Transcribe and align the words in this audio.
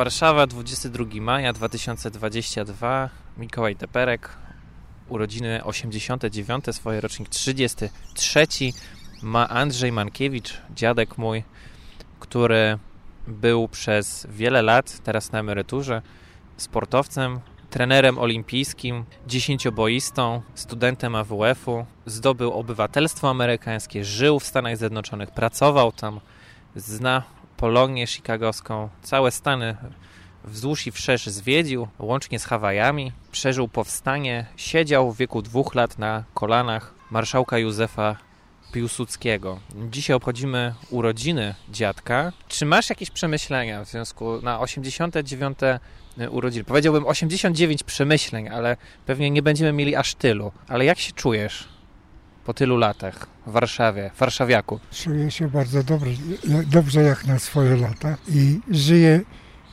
Warszawa, 0.00 0.46
22 0.46 1.04
maja 1.20 1.52
2022. 1.52 3.10
Mikołaj 3.38 3.76
Teperek, 3.76 4.28
urodziny 5.08 5.64
89, 5.64 6.64
swoje 6.70 7.00
rocznik 7.00 7.28
33. 7.28 8.46
Ma 9.22 9.48
Andrzej 9.48 9.92
Mankiewicz, 9.92 10.60
dziadek 10.74 11.18
mój, 11.18 11.44
który 12.20 12.78
był 13.26 13.68
przez 13.68 14.26
wiele 14.30 14.62
lat, 14.62 15.00
teraz 15.04 15.32
na 15.32 15.38
emeryturze, 15.38 16.02
sportowcem, 16.56 17.40
trenerem 17.70 18.18
olimpijskim, 18.18 19.04
dziesięcioboistą, 19.26 20.42
studentem 20.54 21.14
AWF-u. 21.14 21.86
Zdobył 22.06 22.52
obywatelstwo 22.52 23.30
amerykańskie, 23.30 24.04
żył 24.04 24.40
w 24.40 24.46
Stanach 24.46 24.76
Zjednoczonych, 24.76 25.30
pracował 25.30 25.92
tam, 25.92 26.20
zna 26.76 27.22
Polonię 27.60 28.06
chicagowską, 28.06 28.88
całe 29.02 29.30
Stany 29.30 29.76
wzdłuż 30.44 30.86
i 30.86 30.90
wszerz 30.92 31.26
zwiedził, 31.26 31.88
łącznie 31.98 32.38
z 32.38 32.44
Hawajami. 32.44 33.12
Przeżył 33.32 33.68
powstanie, 33.68 34.46
siedział 34.56 35.12
w 35.12 35.16
wieku 35.16 35.42
dwóch 35.42 35.74
lat 35.74 35.98
na 35.98 36.24
kolanach 36.34 36.94
marszałka 37.10 37.58
Józefa 37.58 38.16
Piłsudskiego. 38.72 39.58
Dzisiaj 39.90 40.16
obchodzimy 40.16 40.74
urodziny 40.90 41.54
dziadka. 41.68 42.32
Czy 42.48 42.66
masz 42.66 42.90
jakieś 42.90 43.10
przemyślenia 43.10 43.84
w 43.84 43.88
związku 43.88 44.42
na 44.42 44.60
89 44.60 45.58
urodziny? 46.30 46.64
Powiedziałbym 46.64 47.06
89 47.06 47.82
przemyśleń, 47.82 48.48
ale 48.48 48.76
pewnie 49.06 49.30
nie 49.30 49.42
będziemy 49.42 49.72
mieli 49.72 49.96
aż 49.96 50.14
tylu. 50.14 50.52
Ale 50.68 50.84
jak 50.84 50.98
się 50.98 51.12
czujesz 51.12 51.68
po 52.44 52.54
tylu 52.54 52.76
latach 52.76 53.26
w 53.46 53.50
Warszawie, 53.50 54.10
warszawiaku? 54.18 54.80
Czuję 54.92 55.30
się 55.30 55.48
bardzo 55.48 55.82
dobrze, 55.82 56.12
dobrze 56.66 57.02
jak 57.02 57.26
na 57.26 57.38
swoje 57.38 57.76
lata 57.76 58.16
i 58.28 58.60
żyję 58.70 59.20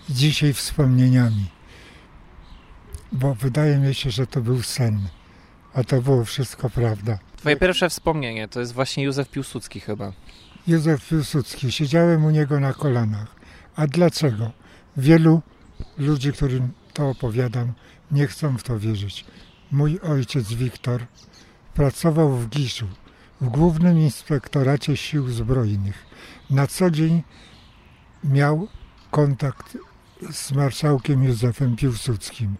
dzisiaj 0.09 0.53
wspomnieniami. 0.53 1.45
Bo 3.11 3.35
wydaje 3.35 3.77
mi 3.77 3.95
się, 3.95 4.11
że 4.11 4.27
to 4.27 4.41
był 4.41 4.63
sen, 4.63 4.99
a 5.73 5.83
to 5.83 6.01
było 6.01 6.25
wszystko 6.25 6.69
prawda. 6.69 7.19
Twoje 7.37 7.55
pierwsze 7.55 7.89
wspomnienie 7.89 8.47
to 8.47 8.59
jest 8.59 8.73
właśnie 8.73 9.03
Józef 9.03 9.29
Piłsudski 9.29 9.79
chyba. 9.79 10.13
Józef 10.67 11.09
Piłsudski. 11.09 11.71
Siedziałem 11.71 12.25
u 12.25 12.29
niego 12.29 12.59
na 12.59 12.73
kolanach. 12.73 13.35
A 13.75 13.87
dlaczego? 13.87 14.51
Wielu 14.97 15.41
ludzi, 15.97 16.33
którym 16.33 16.71
to 16.93 17.09
opowiadam, 17.09 17.73
nie 18.11 18.27
chcą 18.27 18.57
w 18.57 18.63
to 18.63 18.79
wierzyć. 18.79 19.25
Mój 19.71 19.99
ojciec 19.99 20.53
Wiktor 20.53 21.05
pracował 21.77 22.31
w 22.31 22.49
Giszu, 22.49 22.87
w 23.41 23.49
Głównym 23.49 23.99
Inspektoracie 23.99 24.97
Sił 24.97 25.29
Zbrojnych. 25.31 26.05
Na 26.49 26.67
co 26.67 26.91
dzień 26.91 27.23
miał 28.23 28.67
kontakt 29.11 29.77
z 30.31 30.51
marszałkiem 30.51 31.23
Józefem 31.23 31.75
Piłsudskim. 31.75 32.55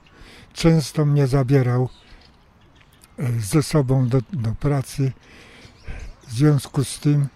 Często 0.53 1.05
mnie 1.05 1.27
zabierał 1.27 1.89
e, 3.19 3.39
ze 3.39 3.63
sobą 3.63 4.07
do, 4.07 4.21
do 4.33 4.51
pracy. 4.51 5.11
W 6.27 6.31
związku 6.31 6.83
z 6.83 6.99
tym 6.99 7.27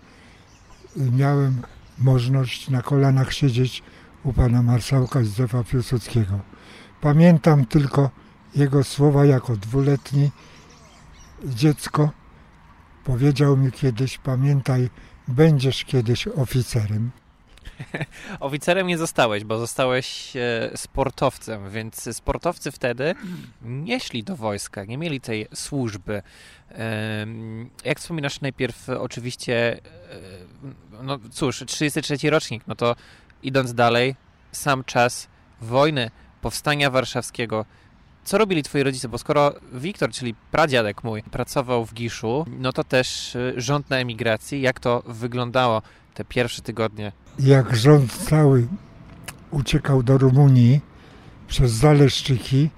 e, 0.98 1.12
miałem 1.12 1.62
możliwość 1.98 2.70
na 2.70 2.82
kolanach 2.82 3.34
siedzieć 3.34 3.84
u 4.23 4.34
pana 4.34 4.62
marszałka 4.62 5.20
Józefa 5.20 5.64
Piłsudskiego. 5.64 6.40
Pamiętam 7.02 7.66
tylko 7.66 8.10
jego 8.56 8.84
słowa 8.84 9.26
jako 9.26 9.58
dwuletni 9.58 10.32
dziecko. 11.45 12.11
Powiedział 13.03 13.58
mi 13.58 13.72
kiedyś, 13.72 14.17
pamiętaj, 14.17 14.89
będziesz 15.27 15.86
kiedyś 15.86 16.27
oficerem. 16.27 17.11
Oficerem 18.39 18.88
nie 18.88 18.98
zostałeś, 18.98 19.43
bo 19.43 19.60
zostałeś 19.60 20.36
e, 20.36 20.71
sportowcem, 20.76 21.70
więc 21.70 22.17
sportowcy 22.17 22.71
wtedy 22.71 23.16
nie 23.61 23.99
szli 23.99 24.23
do 24.23 24.36
wojska, 24.36 24.86
nie 24.86 24.98
mieli 24.98 25.21
tej 25.21 25.48
służby. 25.54 26.21
Jak 27.86 27.99
wspominasz 27.99 28.42
najpierw 28.42 28.89
oczywiście, 28.89 29.80
e, 29.80 31.04
no 31.04 31.20
cóż, 31.32 31.64
33 31.67 32.30
rocznik, 32.30 32.64
no 32.67 32.76
to 32.76 32.95
idąc 33.43 33.73
dalej, 33.73 34.16
sam 34.52 34.83
czas 34.83 35.27
wojny, 35.61 36.11
powstania 36.42 36.89
warszawskiego, 36.89 37.66
co 38.23 38.37
robili 38.37 38.64
twoi 38.64 38.83
rodzice? 38.83 39.09
Bo 39.09 39.17
skoro 39.17 39.54
Wiktor, 39.73 40.09
czyli 40.09 40.36
pradziadek 40.52 41.04
mój, 41.04 41.23
pracował 41.23 41.86
w 41.86 41.93
Giszu, 41.93 42.45
no 42.59 42.73
to 42.73 42.83
też 42.83 43.36
e, 43.36 43.54
rząd 43.58 43.89
na 43.89 43.98
emigracji. 43.98 44.61
Jak 44.61 44.80
to 44.80 45.04
wyglądało 45.05 45.82
te 46.14 46.26
pierwsze 46.26 46.61
tygodnie? 46.61 47.11
Jak 47.39 47.76
rząd 47.76 48.14
cały 48.14 48.67
uciekał 49.52 50.04
do 50.04 50.17
Rumunii 50.17 50.81
przez 51.48 51.71
Zaleszczyki, 51.71 52.70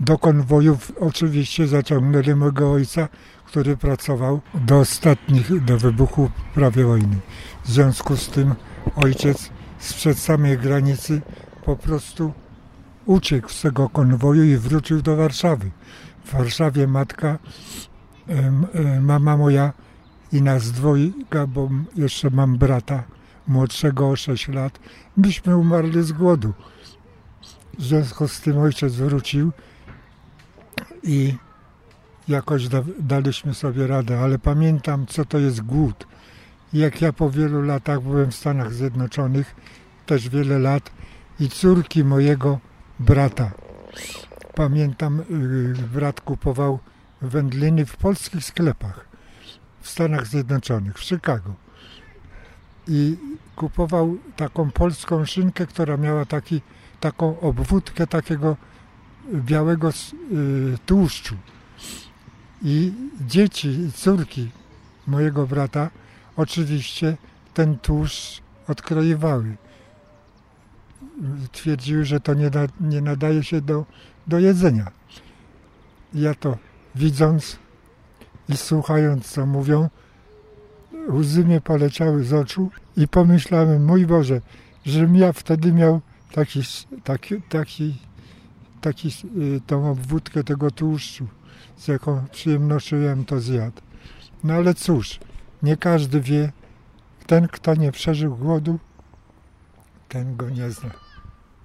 do 0.00 0.18
konwojów 0.18 0.92
oczywiście 1.00 1.66
zaciągnęli 1.66 2.34
mojego 2.34 2.72
ojca, 2.72 3.08
który 3.46 3.76
pracował 3.76 4.40
do 4.54 4.78
ostatnich, 4.78 5.64
do 5.64 5.78
wybuchu 5.78 6.30
prawie 6.54 6.84
wojny. 6.84 7.16
W 7.64 7.70
związku 7.70 8.16
z 8.16 8.28
tym 8.28 8.54
ojciec 8.96 9.50
sprzed 9.78 10.18
samej 10.18 10.58
granicy 10.58 11.22
po 11.64 11.76
prostu 11.76 12.32
uciekł 13.06 13.48
z 13.48 13.60
tego 13.60 13.88
konwoju 13.88 14.44
i 14.44 14.56
wrócił 14.56 15.02
do 15.02 15.16
Warszawy. 15.16 15.70
W 16.24 16.32
Warszawie 16.32 16.86
matka, 16.86 17.38
mama 19.00 19.36
moja 19.36 19.72
i 20.32 20.42
nas 20.42 20.72
dwojga, 20.72 21.46
bo 21.46 21.68
jeszcze 21.96 22.30
mam 22.30 22.58
brata 22.58 23.02
młodszego 23.48 24.08
o 24.08 24.16
6 24.16 24.48
lat, 24.48 24.78
myśmy 25.16 25.56
umarli 25.56 26.02
z 26.02 26.12
głodu. 26.12 26.52
W 27.78 27.82
związku 27.82 28.28
z 28.28 28.40
tym 28.40 28.58
ojciec 28.58 28.94
wrócił 28.94 29.52
i 31.02 31.34
jakoś 32.28 32.68
da, 32.68 32.82
daliśmy 32.98 33.54
sobie 33.54 33.86
radę, 33.86 34.20
ale 34.20 34.38
pamiętam, 34.38 35.06
co 35.06 35.24
to 35.24 35.38
jest 35.38 35.62
głód. 35.62 36.06
Jak 36.72 37.02
ja 37.02 37.12
po 37.12 37.30
wielu 37.30 37.62
latach 37.62 38.02
byłem 38.02 38.30
w 38.30 38.34
Stanach 38.34 38.72
Zjednoczonych, 38.72 39.56
też 40.06 40.28
wiele 40.28 40.58
lat, 40.58 40.90
i 41.40 41.48
córki 41.48 42.04
mojego 42.04 42.58
brata. 43.00 43.50
Pamiętam, 44.54 45.22
yy, 45.30 45.88
brat 45.92 46.20
kupował 46.20 46.78
wędliny 47.22 47.86
w 47.86 47.96
polskich 47.96 48.44
sklepach 48.44 49.08
w 49.80 49.88
Stanach 49.88 50.26
Zjednoczonych, 50.26 50.98
w 50.98 51.04
Chicago. 51.04 51.54
I 52.88 53.16
kupował 53.56 54.16
taką 54.36 54.70
polską 54.70 55.24
szynkę, 55.24 55.66
która 55.66 55.96
miała 55.96 56.24
taki, 56.24 56.60
taką 57.00 57.40
obwódkę 57.40 58.06
takiego 58.06 58.56
białego 59.34 59.88
y, 59.90 59.92
tłuszczu. 60.86 61.36
I 62.62 62.92
dzieci, 63.20 63.90
córki 63.94 64.50
mojego 65.06 65.46
brata 65.46 65.90
oczywiście 66.36 67.16
ten 67.54 67.78
tłuszcz 67.78 68.42
odkroiwały. 68.68 69.56
Twierdziły, 71.52 72.04
że 72.04 72.20
to 72.20 72.34
nie, 72.34 72.50
nie 72.80 73.00
nadaje 73.00 73.42
się 73.42 73.60
do, 73.60 73.84
do 74.26 74.38
jedzenia. 74.38 74.90
Ja 76.14 76.34
to 76.34 76.58
widząc, 76.94 77.58
i 78.48 78.56
słuchając, 78.56 79.28
co 79.28 79.46
mówią, 79.46 79.88
łzy 81.08 81.44
mnie 81.44 81.60
poleciały 81.60 82.24
z 82.24 82.32
oczu 82.32 82.70
i 82.96 83.08
pomyślałem, 83.08 83.84
mój 83.84 84.06
Boże, 84.06 84.40
żebym 84.86 85.16
ja 85.16 85.32
wtedy 85.32 85.72
miał 85.72 86.00
taki, 86.32 86.60
taki, 87.04 87.42
taki, 87.42 87.98
taki 88.80 89.08
y, 89.08 89.60
tą 89.66 89.90
obwódkę 89.90 90.44
tego 90.44 90.70
tłuszczu, 90.70 91.26
z 91.76 91.88
jaką 91.88 92.26
przyjemnością 92.32 92.96
ja 92.96 93.16
to 93.26 93.40
zjadł. 93.40 93.80
No 94.44 94.54
ale 94.54 94.74
cóż, 94.74 95.20
nie 95.62 95.76
każdy 95.76 96.20
wie, 96.20 96.52
ten, 97.26 97.48
kto 97.48 97.74
nie 97.74 97.92
przeżył 97.92 98.36
głodu, 98.36 98.78
ten 100.08 100.36
go 100.36 100.50
nie 100.50 100.70
zna. 100.70 101.09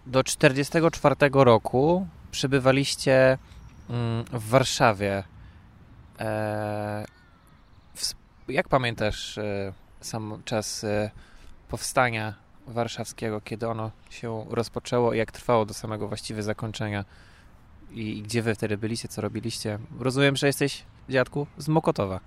Do 0.06 0.24
1944 0.24 1.16
roku 1.34 2.07
przybywaliście 2.31 3.38
mm, 3.90 4.24
w 4.24 4.50
Warszawie. 4.50 5.24
E, 6.19 7.06
jak 8.48 8.69
pamiętasz 8.69 9.38
e, 9.38 9.74
sam 10.02 10.42
czas 10.46 10.84
e, 10.84 11.12
powstania 11.69 12.34
warszawskiego, 12.68 13.42
kiedy 13.42 13.68
ono 13.68 13.92
się 14.10 14.46
rozpoczęło 14.50 15.13
i 15.13 15.18
jak 15.18 15.31
trwało 15.31 15.66
do 15.66 15.74
samego 15.74 16.07
właściwie 16.07 16.44
zakończenia? 16.44 17.06
I, 17.92 18.22
gdzie 18.22 18.42
wy 18.42 18.56
wtedy 18.56 18.78
byliście, 18.78 19.07
co 19.07 19.22
robiliście? 19.22 19.80
Rozumiem, 20.00 20.36
że 20.36 20.48
jesteś, 20.48 20.84
dziadku, 21.10 21.48
z 21.57 21.68
Mokotowa. 21.68 22.19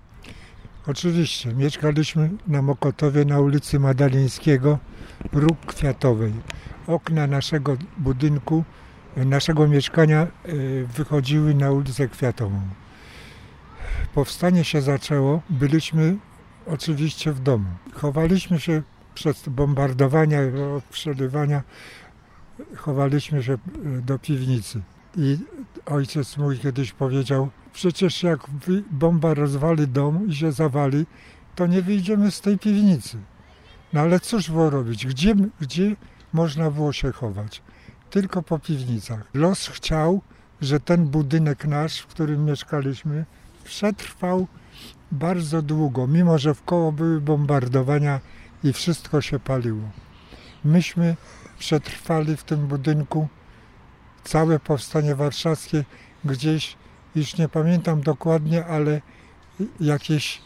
Oczywiście. 0.89 1.53
Mieszkaliśmy 1.53 2.29
na 2.47 2.61
Mokotowie 2.61 3.25
na 3.25 3.39
ulicy 3.39 3.79
Madalińskiego, 3.79 4.79
róg 5.33 5.65
Kwiatowej. 5.65 6.33
Okna 6.87 7.27
naszego 7.27 7.77
budynku, 7.97 8.63
naszego 9.17 9.67
mieszkania 9.67 10.27
wychodziły 10.97 11.53
na 11.53 11.71
ulicę 11.71 12.07
Kwiatową 12.07 12.61
powstanie 14.13 14.63
się 14.63 14.81
zaczęło, 14.81 15.41
byliśmy 15.49 16.17
oczywiście 16.65 17.31
w 17.31 17.39
domu. 17.39 17.69
Chowaliśmy 17.93 18.59
się 18.59 18.81
przed 19.15 19.49
bombardowania, 19.49 20.39
przelewania 20.89 21.63
chowaliśmy 22.75 23.43
się 23.43 23.53
y, 23.53 23.57
do 24.01 24.19
piwnicy. 24.19 24.81
I 25.17 25.37
ojciec 25.85 26.37
mój 26.37 26.59
kiedyś 26.59 26.91
powiedział, 26.91 27.49
przecież 27.73 28.23
jak 28.23 28.39
bomba 28.91 29.33
rozwali 29.33 29.87
dom 29.87 30.27
i 30.27 30.35
się 30.35 30.51
zawali, 30.51 31.05
to 31.55 31.67
nie 31.67 31.81
wyjdziemy 31.81 32.31
z 32.31 32.41
tej 32.41 32.57
piwnicy. 32.57 33.17
No 33.93 34.01
ale 34.01 34.19
cóż 34.19 34.51
było 34.51 34.69
robić? 34.69 35.05
Gdzie, 35.05 35.35
gdzie 35.61 35.95
można 36.33 36.71
było 36.71 36.93
się 36.93 37.11
chować? 37.11 37.61
Tylko 38.09 38.41
po 38.41 38.59
piwnicach. 38.59 39.27
Los 39.33 39.67
chciał, 39.67 40.21
że 40.61 40.79
ten 40.79 41.07
budynek 41.07 41.65
nasz, 41.65 41.99
w 41.99 42.07
którym 42.07 42.45
mieszkaliśmy, 42.45 43.25
przetrwał 43.63 44.47
bardzo 45.11 45.61
długo, 45.61 46.07
mimo 46.07 46.37
że 46.37 46.53
w 46.53 46.63
koło 46.63 46.91
były 46.91 47.21
bombardowania 47.21 48.19
i 48.63 48.73
wszystko 48.73 49.21
się 49.21 49.39
paliło. 49.39 49.89
Myśmy 50.65 51.15
przetrwali 51.59 52.37
w 52.37 52.43
tym 52.43 52.67
budynku 52.67 53.27
całe 54.29 54.59
powstanie 54.59 55.15
warszawskie 55.15 55.85
gdzieś, 56.25 56.77
już 57.15 57.37
nie 57.37 57.49
pamiętam 57.49 58.01
dokładnie, 58.01 58.65
ale 58.65 59.01
jakieś 59.79 60.41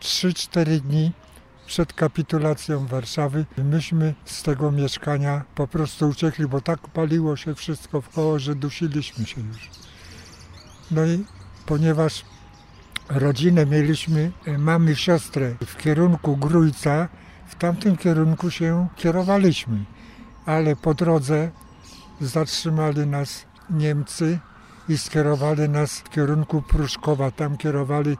3-4 0.00 0.80
dni 0.80 1.12
przed 1.66 1.92
kapitulacją 1.92 2.86
Warszawy 2.86 3.46
myśmy 3.58 4.14
z 4.24 4.42
tego 4.42 4.72
mieszkania 4.72 5.44
po 5.54 5.68
prostu 5.68 6.08
uciekli, 6.08 6.46
bo 6.46 6.60
tak 6.60 6.88
paliło 6.88 7.36
się 7.36 7.54
wszystko 7.54 8.00
w 8.00 8.08
koło, 8.08 8.38
że 8.38 8.54
dusiliśmy 8.54 9.26
się 9.26 9.40
już. 9.40 9.70
No 10.90 11.06
i 11.06 11.24
ponieważ 11.66 12.24
rodzinę 13.08 13.66
mieliśmy, 13.66 14.32
e, 14.46 14.58
mamy 14.58 14.96
siostrę 14.96 15.54
w 15.66 15.76
kierunku 15.76 16.36
Grójca, 16.36 17.08
w 17.46 17.54
tamtym 17.54 17.96
kierunku 17.96 18.50
się 18.50 18.88
kierowaliśmy, 18.96 19.84
ale 20.46 20.76
po 20.76 20.94
drodze 20.94 21.50
zatrzymali 22.20 23.06
nas 23.06 23.44
Niemcy 23.70 24.38
i 24.88 24.98
skierowali 24.98 25.68
nas 25.68 25.98
w 25.98 26.08
kierunku 26.10 26.62
Pruszkowa. 26.62 27.30
Tam 27.30 27.56
kierowali 27.56 28.16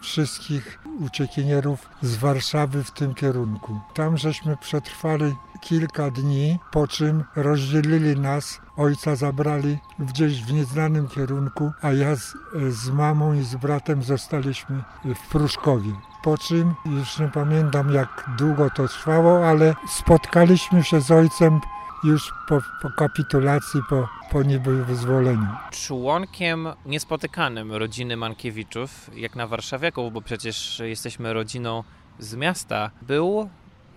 wszystkich 0.00 0.78
uciekinierów 1.00 1.88
z 2.02 2.16
Warszawy 2.16 2.84
w 2.84 2.90
tym 2.90 3.14
kierunku. 3.14 3.80
Tam 3.94 4.16
żeśmy 4.16 4.56
przetrwali 4.56 5.34
kilka 5.60 6.10
dni, 6.10 6.58
po 6.72 6.88
czym 6.88 7.24
rozdzielili 7.36 8.20
nas. 8.20 8.60
Ojca 8.76 9.16
zabrali 9.16 9.78
gdzieś 9.98 10.44
w 10.44 10.52
nieznanym 10.52 11.08
kierunku, 11.08 11.72
a 11.82 11.92
ja 11.92 12.16
z, 12.16 12.34
z 12.68 12.90
mamą 12.90 13.34
i 13.34 13.42
z 13.42 13.54
bratem 13.54 14.02
zostaliśmy 14.02 14.82
w 15.04 15.28
Pruszkowie. 15.28 15.92
Po 16.22 16.38
czym, 16.38 16.74
już 16.86 17.18
nie 17.18 17.28
pamiętam 17.28 17.92
jak 17.94 18.30
długo 18.38 18.70
to 18.70 18.88
trwało, 18.88 19.48
ale 19.48 19.74
spotkaliśmy 19.88 20.84
się 20.84 21.00
z 21.00 21.10
ojcem 21.10 21.60
już 22.04 22.32
po, 22.48 22.60
po 22.82 22.90
kapitulacji, 22.90 23.80
po, 23.90 24.08
po 24.30 24.42
niby 24.42 24.84
wyzwoleniu. 24.84 25.46
Członkiem 25.70 26.68
niespotykanym 26.86 27.72
rodziny 27.72 28.16
Mankiewiczów, 28.16 29.10
jak 29.14 29.36
na 29.36 29.46
warszawiaków, 29.46 30.12
bo 30.12 30.20
przecież 30.20 30.82
jesteśmy 30.84 31.32
rodziną 31.32 31.84
z 32.18 32.34
miasta, 32.34 32.90
był 33.02 33.48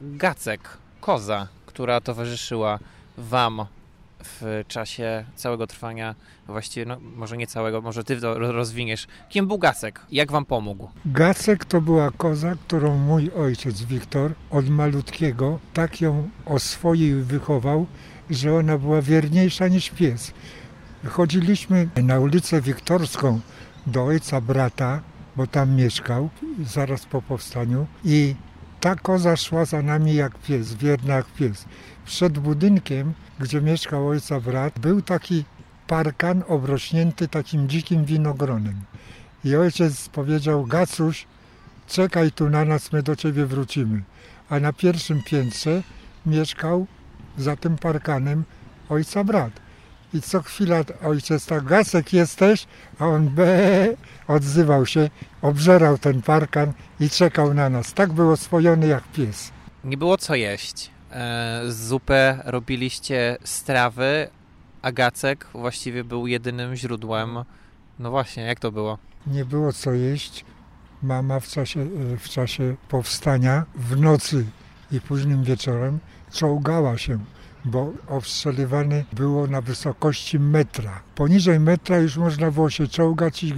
Gacek, 0.01 0.77
koza, 1.01 1.48
która 1.65 2.01
towarzyszyła 2.01 2.80
wam 3.18 3.65
w 4.28 4.64
czasie 4.68 5.26
całego 5.36 5.68
trwania, 5.68 6.16
właściwie, 6.48 6.86
no, 6.86 6.98
może 7.00 7.38
nie 7.38 7.48
całego, 7.48 7.82
może 7.82 8.04
ty 8.04 8.20
rozwiniesz. 8.36 9.08
Kim 9.30 9.48
był 9.48 9.58
Gacek? 9.58 10.02
Jak 10.12 10.32
wam 10.32 10.46
pomógł? 10.46 10.90
Gacek 11.06 11.66
to 11.66 11.82
była 11.82 12.12
koza, 12.12 12.56
którą 12.56 12.98
mój 12.98 13.32
ojciec 13.32 13.82
Wiktor 13.82 14.32
od 14.52 14.70
malutkiego 14.70 15.60
tak 15.74 16.02
ją 16.02 16.30
oswoił 16.46 17.20
i 17.20 17.24
wychował, 17.24 17.86
że 18.30 18.56
ona 18.56 18.78
była 18.78 19.02
wierniejsza 19.02 19.68
niż 19.68 19.90
pies. 19.90 20.34
Chodziliśmy 21.06 21.90
na 22.04 22.20
ulicę 22.20 22.62
Wiktorską 22.62 23.40
do 23.88 24.06
ojca 24.06 24.42
brata, 24.42 25.02
bo 25.36 25.48
tam 25.48 25.76
mieszkał, 25.76 26.30
zaraz 26.66 27.06
po 27.06 27.22
powstaniu 27.22 27.88
i 28.06 28.36
ta 28.80 28.96
koza 28.96 29.38
szła 29.38 29.66
za 29.66 29.82
nami 29.82 30.16
jak 30.16 30.38
pies, 30.38 30.74
wierna 30.74 31.14
jak 31.14 31.26
pies. 31.26 31.66
Przed 32.07 32.39
budynkiem, 32.39 33.13
gdzie 33.39 33.62
mieszkał 33.62 34.07
ojca 34.07 34.39
brat, 34.39 34.80
był 34.80 35.01
taki 35.01 35.44
parkan 35.88 36.44
obrośnięty 36.48 37.27
takim 37.27 37.69
dzikim 37.69 38.06
winogronem. 38.06 38.81
I 39.45 39.56
ojciec 39.56 40.09
powiedział, 40.09 40.65
Gacuś, 40.65 41.25
czekaj 41.88 42.31
tu 42.31 42.50
na 42.50 42.65
nas, 42.65 42.92
my 42.92 43.04
do 43.04 43.15
ciebie 43.15 43.45
wrócimy. 43.45 44.01
A 44.50 44.59
na 44.59 44.74
pierwszym 44.74 45.24
piętrze 45.24 45.83
mieszkał 46.25 46.88
za 47.38 47.56
tym 47.56 47.77
parkanem 47.77 48.44
ojca 48.89 49.24
brat. 49.24 49.51
I 50.13 50.21
co 50.21 50.42
chwila 50.42 50.83
ojciec 51.04 51.45
tak, 51.45 51.63
Gacek 51.63 52.13
jesteś? 52.13 52.68
A 53.00 53.06
on 53.06 53.30
be 53.30 53.88
odzywał 54.27 54.86
się, 54.86 55.09
obżerał 55.42 55.98
ten 55.98 56.21
parkan 56.21 56.74
i 57.00 57.09
czekał 57.09 57.54
na 57.54 57.69
nas. 57.69 57.94
Tak 57.94 58.13
był 58.13 58.31
oswojony 58.31 58.88
jak 58.88 59.04
pies. 59.04 59.51
Nie 59.83 59.98
było 59.98 60.18
co 60.18 60.36
jeść. 60.36 60.97
E, 61.12 61.62
zupę 61.68 62.42
robiliście 62.45 63.38
strawy, 63.44 64.30
a 64.81 64.92
Gacek 64.92 65.48
właściwie 65.54 66.04
był 66.04 66.27
jedynym 66.27 66.75
źródłem. 66.75 67.44
No 68.00 68.12
właśnie, 68.12 68.44
jak 68.44 68.59
to 68.59 68.71
było? 68.71 68.98
Nie 69.27 69.45
było 69.45 69.74
co 69.74 69.92
jeść. 69.92 70.45
Mama 71.04 71.39
w 71.39 71.48
czasie, 71.48 71.81
e, 71.81 72.18
w 72.18 72.30
czasie 72.30 72.75
powstania, 72.89 73.65
w 73.75 74.00
nocy 74.00 74.45
i 74.92 75.01
późnym 75.01 75.44
wieczorem 75.44 76.00
czołgała 76.31 76.98
się 76.98 77.19
bo 77.68 77.94
obstrzeliwany 78.07 79.06
było 79.13 79.48
na 79.48 79.62
wysokości 79.62 80.39
metra. 80.39 81.01
Poniżej 81.15 81.59
metra 81.59 81.98
już 81.98 82.18
można 82.18 82.51
było 82.51 82.69
się 82.69 82.88
czołgać 82.88 83.44
i 83.44 83.54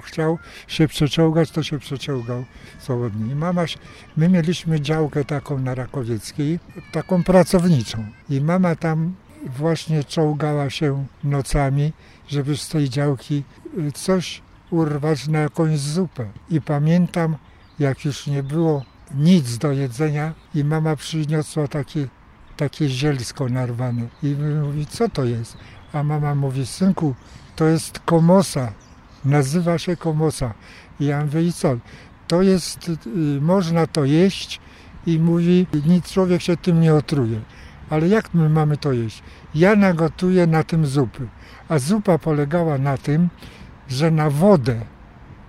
chciał 0.00 0.38
się 0.66 0.88
przeczołgać, 0.88 1.50
to 1.50 1.62
się 1.62 1.78
przeczołgał 1.78 2.44
swobodnie. 2.78 3.32
I 3.32 3.34
mama, 3.34 3.64
my 4.16 4.28
mieliśmy 4.28 4.80
działkę 4.80 5.24
taką 5.24 5.58
na 5.58 5.74
Rakowieckiej, 5.74 6.58
taką 6.92 7.24
pracowniczą. 7.24 8.06
I 8.30 8.40
mama 8.40 8.76
tam 8.76 9.14
właśnie 9.46 10.04
czołgała 10.04 10.70
się 10.70 11.06
nocami, 11.24 11.92
żeby 12.28 12.56
z 12.56 12.68
tej 12.68 12.90
działki 12.90 13.44
y, 13.78 13.92
coś 13.92 14.42
urwać 14.70 15.28
na 15.28 15.38
jakąś 15.38 15.78
zupę. 15.78 16.26
I 16.50 16.60
pamiętam, 16.60 17.36
jak 17.78 18.04
już 18.04 18.26
nie 18.26 18.42
było 18.42 18.84
nic 19.14 19.58
do 19.58 19.72
jedzenia 19.72 20.34
i 20.54 20.64
mama 20.64 20.96
przyniosła 20.96 21.68
takie 21.68 22.08
takie 22.56 22.88
zielsko 22.88 23.48
narwane. 23.48 24.08
I 24.22 24.36
mówi, 24.62 24.86
co 24.86 25.08
to 25.08 25.24
jest? 25.24 25.56
A 25.92 26.02
mama 26.02 26.34
mówi, 26.34 26.66
synku, 26.66 27.14
to 27.56 27.64
jest 27.64 27.98
komosa, 27.98 28.72
nazywa 29.24 29.78
się 29.78 29.96
komosa. 29.96 30.54
I 31.00 31.04
ja 31.04 31.24
mówię, 31.24 31.42
i 31.42 31.52
co? 31.52 31.76
To 32.28 32.42
jest, 32.42 32.88
y, 32.88 33.40
można 33.40 33.86
to 33.86 34.04
jeść 34.04 34.60
i 35.06 35.18
mówi, 35.18 35.66
nic 35.86 36.12
człowiek 36.12 36.42
się 36.42 36.56
tym 36.56 36.80
nie 36.80 36.94
otruje. 36.94 37.40
Ale 37.90 38.08
jak 38.08 38.34
my 38.34 38.48
mamy 38.48 38.76
to 38.76 38.92
jeść? 38.92 39.22
Ja 39.54 39.76
nagotuję 39.76 40.46
na 40.46 40.64
tym 40.64 40.86
zupy. 40.86 41.28
A 41.68 41.78
zupa 41.78 42.18
polegała 42.18 42.78
na 42.78 42.96
tym, 42.96 43.28
że 43.88 44.10
na 44.10 44.30
wodę 44.30 44.80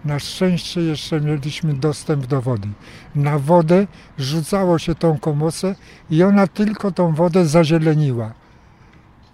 na 0.06 0.20
szczęście 0.20 0.82
jeszcze 0.82 1.22
mieliśmy 1.22 1.74
dostęp 1.74 2.26
do 2.26 2.42
wody. 2.42 2.68
Na 3.16 3.40
wodę 3.40 3.88
rzucało 4.18 4.80
się 4.80 4.96
tą 4.96 5.18
komosę 5.20 5.76
i 6.10 6.24
ona 6.24 6.48
tylko 6.48 6.92
tą 6.92 7.14
wodę 7.16 7.46
zazieleniła. 7.46 8.34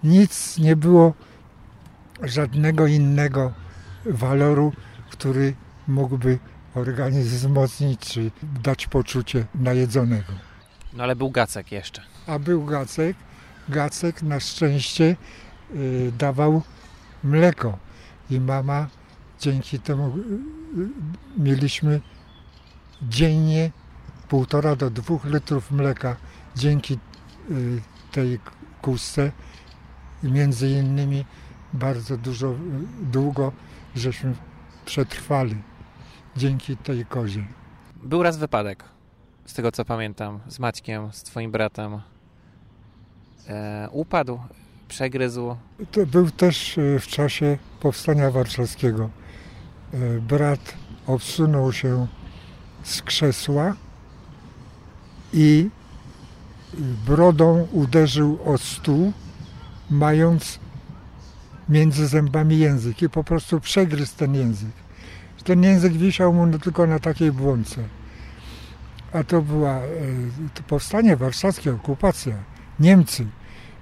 Nic 0.03 0.57
nie 0.57 0.75
było 0.75 1.13
żadnego 2.23 2.87
innego 2.87 3.51
waloru, 4.05 4.73
który 5.09 5.53
mógłby 5.87 6.39
organizm 6.75 7.29
wzmocnić 7.29 7.99
czy 7.99 8.31
dać 8.63 8.87
poczucie 8.87 9.45
najedzonego. 9.55 10.33
No 10.93 11.03
ale 11.03 11.15
był 11.15 11.31
Gacek 11.31 11.71
jeszcze. 11.71 12.01
A 12.27 12.39
był 12.39 12.65
Gacek. 12.65 13.17
Gacek 13.69 14.23
na 14.23 14.39
szczęście 14.39 15.15
y, 15.75 16.11
dawał 16.17 16.61
mleko 17.23 17.77
i 18.29 18.39
mama 18.39 18.87
dzięki 19.39 19.79
temu 19.79 20.07
y, 20.07 20.19
y, 20.81 20.89
mieliśmy 21.37 22.01
dziennie 23.01 23.71
półtora 24.29 24.75
do 24.75 24.89
dwóch 24.89 25.25
litrów 25.25 25.71
mleka 25.71 26.15
dzięki 26.55 26.99
y, 27.51 27.81
tej 28.11 28.39
kustce 28.81 29.31
i 30.23 30.31
między 30.31 30.69
innymi 30.69 31.25
bardzo 31.73 32.17
dużo, 32.17 32.55
długo 33.01 33.51
żeśmy 33.95 34.33
przetrwali 34.85 35.55
dzięki 36.37 36.77
tej 36.77 37.05
kozie. 37.05 37.45
Był 38.03 38.23
raz 38.23 38.37
wypadek, 38.37 38.83
z 39.45 39.53
tego 39.53 39.71
co 39.71 39.85
pamiętam, 39.85 40.39
z 40.47 40.59
Maćkiem, 40.59 41.11
z 41.11 41.23
twoim 41.23 41.51
bratem. 41.51 42.01
E, 43.47 43.89
upadł, 43.91 44.39
przegryzł. 44.87 45.55
To 45.91 46.05
był 46.05 46.31
też 46.31 46.79
w 46.99 47.07
czasie 47.07 47.57
powstania 47.79 48.31
warszawskiego. 48.31 49.09
E, 49.93 49.97
brat 50.19 50.73
odsunął 51.07 51.73
się 51.73 52.07
z 52.83 53.01
krzesła 53.01 53.75
i 55.33 55.69
brodą 57.07 57.67
uderzył 57.71 58.39
o 58.45 58.57
stół 58.57 59.13
mając 59.89 60.59
między 61.69 62.07
zębami 62.07 62.59
język 62.59 63.01
i 63.01 63.09
po 63.09 63.23
prostu 63.23 63.59
przegryzł 63.59 64.17
ten 64.17 64.35
język. 64.35 64.71
Ten 65.43 65.63
język 65.63 65.93
wisiał 65.93 66.33
mu 66.33 66.59
tylko 66.59 66.87
na 66.87 66.99
takiej 66.99 67.31
błące. 67.31 67.81
A 69.13 69.23
to 69.23 69.41
była 69.41 69.71
e, 69.71 69.81
to 70.53 70.63
powstanie 70.63 71.15
warszawskie, 71.15 71.73
okupacja, 71.73 72.35
Niemcy. 72.79 73.25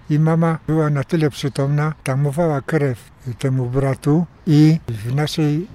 I 0.10 0.20
mama 0.20 0.60
była 0.68 0.90
na 0.90 1.04
tyle 1.04 1.30
przytomna, 1.30 1.94
tamowała 2.04 2.62
krew 2.62 3.12
temu 3.40 3.70
bratu 3.70 4.26
i 4.46 4.80
w 4.88 5.16
naszej 5.16 5.68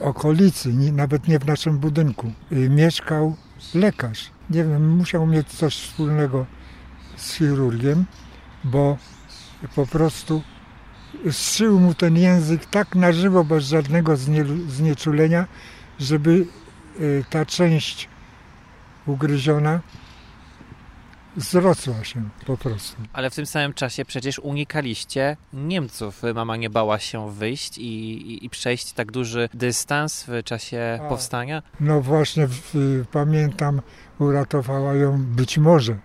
okolicy, 0.00 0.72
nawet 0.92 1.28
nie 1.28 1.38
w 1.38 1.46
naszym 1.46 1.78
budynku, 1.78 2.32
y, 2.52 2.70
mieszkał 2.70 3.36
lekarz. 3.74 4.30
Nie 4.50 4.64
wiem, 4.64 4.96
musiał 4.96 5.26
mieć 5.26 5.48
coś 5.48 5.76
wspólnego 5.76 6.46
z 7.16 7.34
chirurgiem, 7.34 8.04
bo 8.64 8.96
po 9.74 9.86
prostu 9.86 10.42
zszył 11.30 11.80
mu 11.80 11.94
ten 11.94 12.16
język 12.16 12.66
tak 12.66 12.94
na 12.94 13.12
żywo, 13.12 13.44
bez 13.44 13.64
żadnego 13.64 14.16
znieczulenia, 14.68 15.46
żeby 15.98 16.46
y, 17.00 17.24
ta 17.30 17.46
część 17.46 18.08
ugryziona 19.06 19.80
zrosła 21.36 22.04
się 22.04 22.22
po 22.46 22.56
prostu. 22.56 23.02
Ale 23.12 23.30
w 23.30 23.34
tym 23.34 23.46
samym 23.46 23.74
czasie 23.74 24.04
przecież 24.04 24.38
unikaliście 24.38 25.36
Niemców. 25.52 26.22
Mama 26.34 26.56
nie 26.56 26.70
bała 26.70 26.98
się 26.98 27.32
wyjść 27.32 27.78
i, 27.78 27.82
i, 27.82 28.44
i 28.44 28.50
przejść 28.50 28.92
tak 28.92 29.12
duży 29.12 29.48
dystans 29.54 30.24
w 30.28 30.42
czasie 30.44 31.00
A, 31.04 31.08
powstania? 31.08 31.62
No 31.80 32.00
właśnie, 32.00 32.46
w, 32.46 32.74
pamiętam, 33.12 33.80
uratowała 34.18 34.94
ją 34.94 35.24
być 35.24 35.58
może 35.58 35.98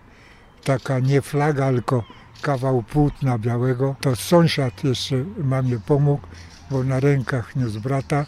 taka 0.64 0.98
nie 0.98 1.22
flaga, 1.22 1.70
tylko 1.70 2.04
kawał 2.40 2.82
płótna 2.82 3.38
białego. 3.38 3.96
To 4.00 4.16
sąsiad 4.16 4.84
jeszcze 4.84 5.24
mamie 5.38 5.78
pomógł, 5.86 6.26
bo 6.70 6.84
na 6.84 7.00
rękach 7.00 7.56
niósł 7.56 7.80
brata, 7.80 8.26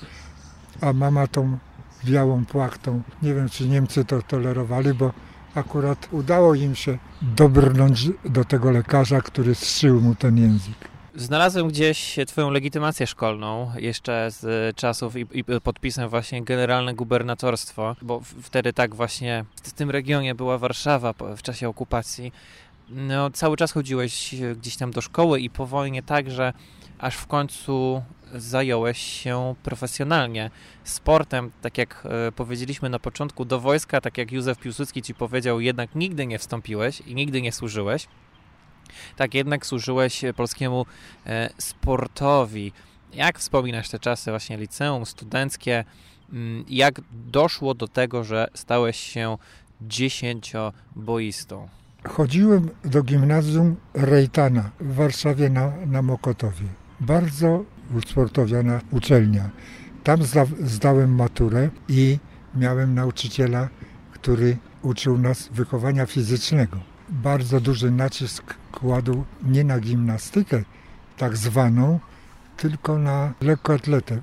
a 0.80 0.92
mama 0.92 1.26
tą 1.26 1.58
białą 2.04 2.44
płachtą. 2.44 3.02
Nie 3.22 3.34
wiem, 3.34 3.48
czy 3.48 3.68
Niemcy 3.68 4.04
to 4.04 4.22
tolerowali, 4.22 4.94
bo 4.94 5.12
akurat 5.54 6.08
udało 6.10 6.54
im 6.54 6.74
się 6.74 6.98
dobrnąć 7.22 8.08
do 8.24 8.44
tego 8.44 8.70
lekarza, 8.70 9.20
który 9.20 9.54
strzył 9.54 10.00
mu 10.00 10.14
ten 10.14 10.38
język. 10.38 10.92
Znalazłem 11.14 11.68
gdzieś 11.68 12.18
Twoją 12.26 12.50
legitymację 12.50 13.06
szkolną 13.06 13.72
jeszcze 13.76 14.30
z 14.30 14.76
czasów 14.76 15.16
i, 15.16 15.26
i 15.32 15.44
podpisem 15.62 16.08
właśnie 16.08 16.44
generalne 16.44 16.94
gubernatorstwo, 16.94 17.96
bo 18.02 18.20
wtedy 18.42 18.72
tak 18.72 18.94
właśnie 18.94 19.44
w 19.62 19.72
tym 19.72 19.90
regionie 19.90 20.34
była 20.34 20.58
Warszawa 20.58 21.14
w 21.36 21.42
czasie 21.42 21.68
okupacji. 21.68 22.32
No, 22.94 23.30
cały 23.30 23.56
czas 23.56 23.72
chodziłeś 23.72 24.34
gdzieś 24.56 24.76
tam 24.76 24.90
do 24.90 25.00
szkoły 25.00 25.40
i 25.40 25.50
po 25.50 25.66
wojnie 25.66 26.02
także, 26.02 26.52
aż 26.98 27.16
w 27.16 27.26
końcu 27.26 28.02
zająłeś 28.34 28.98
się 28.98 29.54
profesjonalnie 29.62 30.50
sportem, 30.84 31.50
tak 31.62 31.78
jak 31.78 32.06
e, 32.28 32.32
powiedzieliśmy 32.32 32.88
na 32.88 32.98
początku, 32.98 33.44
do 33.44 33.60
wojska, 33.60 34.00
tak 34.00 34.18
jak 34.18 34.32
Józef 34.32 34.58
Piłsudski 34.58 35.02
ci 35.02 35.14
powiedział, 35.14 35.60
jednak 35.60 35.94
nigdy 35.94 36.26
nie 36.26 36.38
wstąpiłeś 36.38 37.00
i 37.00 37.14
nigdy 37.14 37.42
nie 37.42 37.52
służyłeś. 37.52 38.06
Tak 39.16 39.34
jednak 39.34 39.66
służyłeś 39.66 40.22
polskiemu 40.36 40.86
e, 41.26 41.50
sportowi. 41.58 42.72
Jak 43.12 43.38
wspominasz 43.38 43.88
te 43.88 43.98
czasy 43.98 44.30
właśnie 44.30 44.56
liceum, 44.56 45.06
studenckie? 45.06 45.84
Mm, 46.32 46.64
jak 46.68 47.00
doszło 47.10 47.74
do 47.74 47.88
tego, 47.88 48.24
że 48.24 48.48
stałeś 48.54 48.96
się 48.96 49.38
dziesięcioboistą? 49.80 51.68
Chodziłem 52.08 52.68
do 52.84 53.02
gimnazjum 53.02 53.76
Rejtana 53.94 54.70
w 54.80 54.94
Warszawie 54.94 55.50
na, 55.50 55.72
na 55.86 56.02
Mokotowie. 56.02 56.66
Bardzo 57.00 57.64
usportowiona 57.94 58.80
uczelnia. 58.90 59.50
Tam 60.04 60.22
zda, 60.22 60.46
zdałem 60.60 61.14
maturę 61.14 61.70
i 61.88 62.18
miałem 62.54 62.94
nauczyciela, 62.94 63.68
który 64.12 64.56
uczył 64.82 65.18
nas 65.18 65.48
wychowania 65.48 66.06
fizycznego. 66.06 66.78
Bardzo 67.08 67.60
duży 67.60 67.90
nacisk 67.90 68.54
kładł 68.72 69.24
nie 69.42 69.64
na 69.64 69.80
gimnastykę 69.80 70.62
tak 71.16 71.36
zwaną, 71.36 72.00
tylko 72.56 72.98
na 72.98 73.32
lekkoatletę, 73.40 74.20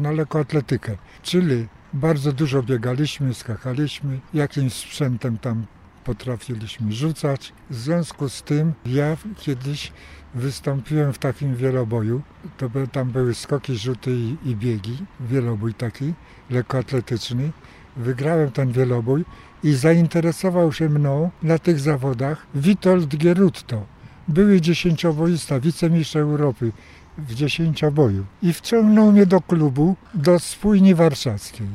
na 0.00 0.10
lekkoatletykę. 0.10 0.96
Czyli 1.22 1.66
bardzo 1.92 2.32
dużo 2.32 2.62
biegaliśmy, 2.62 3.34
skakaliśmy, 3.34 4.20
jakimś 4.34 4.72
sprzętem 4.72 5.38
tam 5.38 5.66
potrafiliśmy 6.04 6.92
rzucać. 6.92 7.52
W 7.70 7.74
związku 7.74 8.28
z 8.28 8.42
tym 8.42 8.72
ja 8.86 9.16
kiedyś 9.36 9.92
wystąpiłem 10.34 11.12
w 11.12 11.18
takim 11.18 11.56
wieloboju. 11.56 12.22
To 12.58 12.70
by, 12.70 12.88
tam 12.88 13.10
były 13.10 13.34
skoki, 13.34 13.76
rzuty 13.76 14.10
i, 14.10 14.36
i 14.44 14.56
biegi. 14.56 14.96
Wielobój 15.20 15.74
taki, 15.74 16.14
lekkoatletyczny. 16.50 17.50
Wygrałem 17.96 18.50
ten 18.50 18.72
wielobój 18.72 19.24
i 19.62 19.72
zainteresował 19.72 20.72
się 20.72 20.88
mną 20.88 21.30
na 21.42 21.58
tych 21.58 21.80
zawodach 21.80 22.46
Witold 22.54 23.16
Gierutto. 23.16 23.86
Były 24.28 24.60
dziesięcioboista, 24.60 25.60
wicemistrz 25.60 26.16
Europy 26.16 26.72
w 27.18 27.34
dziesięcioboju. 27.34 28.24
I 28.42 28.52
wciągnął 28.52 29.12
mnie 29.12 29.26
do 29.26 29.40
klubu, 29.40 29.96
do 30.14 30.38
spójni 30.38 30.94
warszawskiej. 30.94 31.66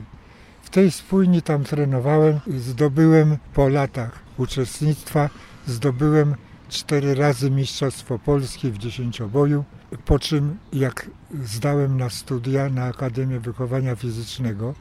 W 0.69 0.71
tej 0.71 0.91
spójni 0.91 1.41
tam 1.41 1.63
trenowałem, 1.63 2.39
zdobyłem 2.47 3.37
po 3.53 3.69
latach 3.69 4.19
uczestnictwa, 4.37 5.29
zdobyłem 5.67 6.35
cztery 6.69 7.15
razy 7.15 7.51
Mistrzostwo 7.51 8.19
Polski 8.19 8.71
w 8.71 8.77
dziesięcioboju, 8.77 9.65
po 10.05 10.19
czym 10.19 10.57
jak 10.73 11.09
zdałem 11.43 11.97
na 11.97 12.09
studia 12.09 12.69
na 12.69 12.85
Akademię 12.85 13.39
Wychowania 13.39 13.95
Fizycznego, 13.95 14.73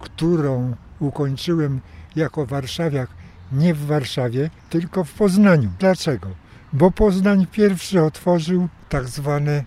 którą 0.00 0.76
ukończyłem 1.00 1.80
jako 2.16 2.46
warszawiak 2.46 3.10
nie 3.52 3.74
w 3.74 3.86
Warszawie, 3.86 4.50
tylko 4.70 5.04
w 5.04 5.12
Poznaniu. 5.12 5.70
Dlaczego? 5.78 6.28
Bo 6.72 6.90
Poznań 6.90 7.46
pierwszy 7.52 8.02
otworzył 8.02 8.68
tak 8.88 9.08
zwane 9.08 9.64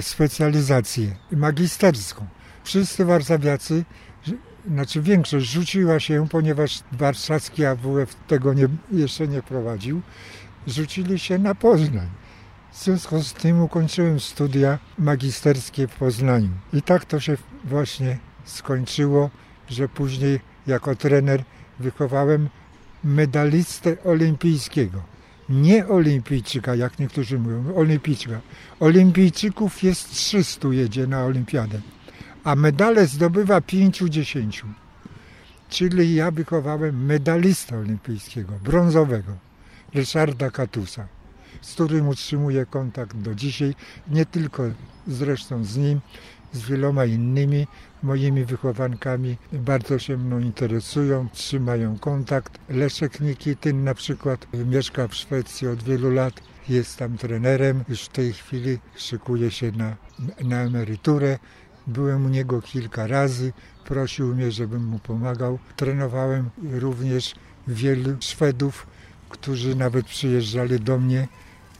specjalizację 0.00 1.16
magisterską. 1.32 2.26
Wszyscy 2.64 3.04
warszawiacy 3.04 3.84
znaczy 4.72 5.02
większość 5.02 5.46
rzuciła 5.46 6.00
się, 6.00 6.28
ponieważ 6.28 6.80
warszawski 6.92 7.64
AWF 7.64 8.14
tego 8.14 8.54
nie, 8.54 8.68
jeszcze 8.92 9.28
nie 9.28 9.42
prowadził, 9.42 10.00
rzucili 10.66 11.18
się 11.18 11.38
na 11.38 11.54
Poznań. 11.54 12.08
W 12.72 12.84
związku 12.84 13.22
z 13.22 13.32
tym 13.32 13.62
ukończyłem 13.62 14.20
studia 14.20 14.78
magisterskie 14.98 15.88
w 15.88 15.94
Poznaniu. 15.94 16.50
I 16.72 16.82
tak 16.82 17.04
to 17.04 17.20
się 17.20 17.36
właśnie 17.64 18.18
skończyło, 18.44 19.30
że 19.68 19.88
później 19.88 20.40
jako 20.66 20.96
trener 20.96 21.44
wychowałem 21.78 22.48
medalistę 23.04 23.96
olimpijskiego. 24.04 25.02
Nie 25.48 25.88
olimpijczyka, 25.88 26.74
jak 26.74 26.98
niektórzy 26.98 27.38
mówią, 27.38 27.74
olimpijczyka. 27.74 28.40
Olimpijczyków 28.80 29.82
jest 29.82 30.10
300 30.10 30.68
jedzie 30.68 31.06
na 31.06 31.24
olimpiadę 31.24 31.80
a 32.48 32.54
medale 32.54 33.06
zdobywa 33.06 33.60
5-10. 33.60 34.64
Czyli 35.68 36.14
ja 36.14 36.30
wychowałem 36.30 37.06
medalistę 37.06 37.78
olimpijskiego, 37.78 38.52
brązowego, 38.64 39.32
Ryszarda 39.94 40.50
Katusa, 40.50 41.08
z 41.60 41.74
którym 41.74 42.08
utrzymuję 42.08 42.66
kontakt 42.66 43.16
do 43.16 43.34
dzisiaj, 43.34 43.74
nie 44.10 44.26
tylko 44.26 44.62
zresztą 45.06 45.64
z 45.64 45.76
nim, 45.76 46.00
z 46.52 46.60
wieloma 46.62 47.04
innymi 47.04 47.66
moimi 48.02 48.44
wychowankami. 48.44 49.36
Bardzo 49.52 49.98
się 49.98 50.16
mną 50.16 50.38
interesują, 50.38 51.28
trzymają 51.32 51.98
kontakt. 51.98 52.58
Leszek 52.68 53.20
Nikityn 53.20 53.84
na 53.84 53.94
przykład 53.94 54.46
mieszka 54.54 55.08
w 55.08 55.14
Szwecji 55.14 55.68
od 55.68 55.82
wielu 55.82 56.10
lat, 56.10 56.40
jest 56.68 56.96
tam 56.96 57.16
trenerem, 57.16 57.84
już 57.88 58.02
w 58.02 58.08
tej 58.08 58.32
chwili 58.32 58.78
szykuje 58.96 59.50
się 59.50 59.72
na, 59.72 59.96
na 60.44 60.62
emeryturę. 60.62 61.38
Byłem 61.88 62.26
u 62.26 62.28
niego 62.28 62.62
kilka 62.62 63.06
razy, 63.06 63.52
prosił 63.84 64.34
mnie, 64.34 64.52
żebym 64.52 64.84
mu 64.84 64.98
pomagał. 64.98 65.58
Trenowałem 65.76 66.50
również 66.72 67.34
wielu 67.68 68.16
Szwedów, 68.20 68.86
którzy 69.28 69.74
nawet 69.74 70.06
przyjeżdżali 70.06 70.80
do 70.80 70.98
mnie, 70.98 71.28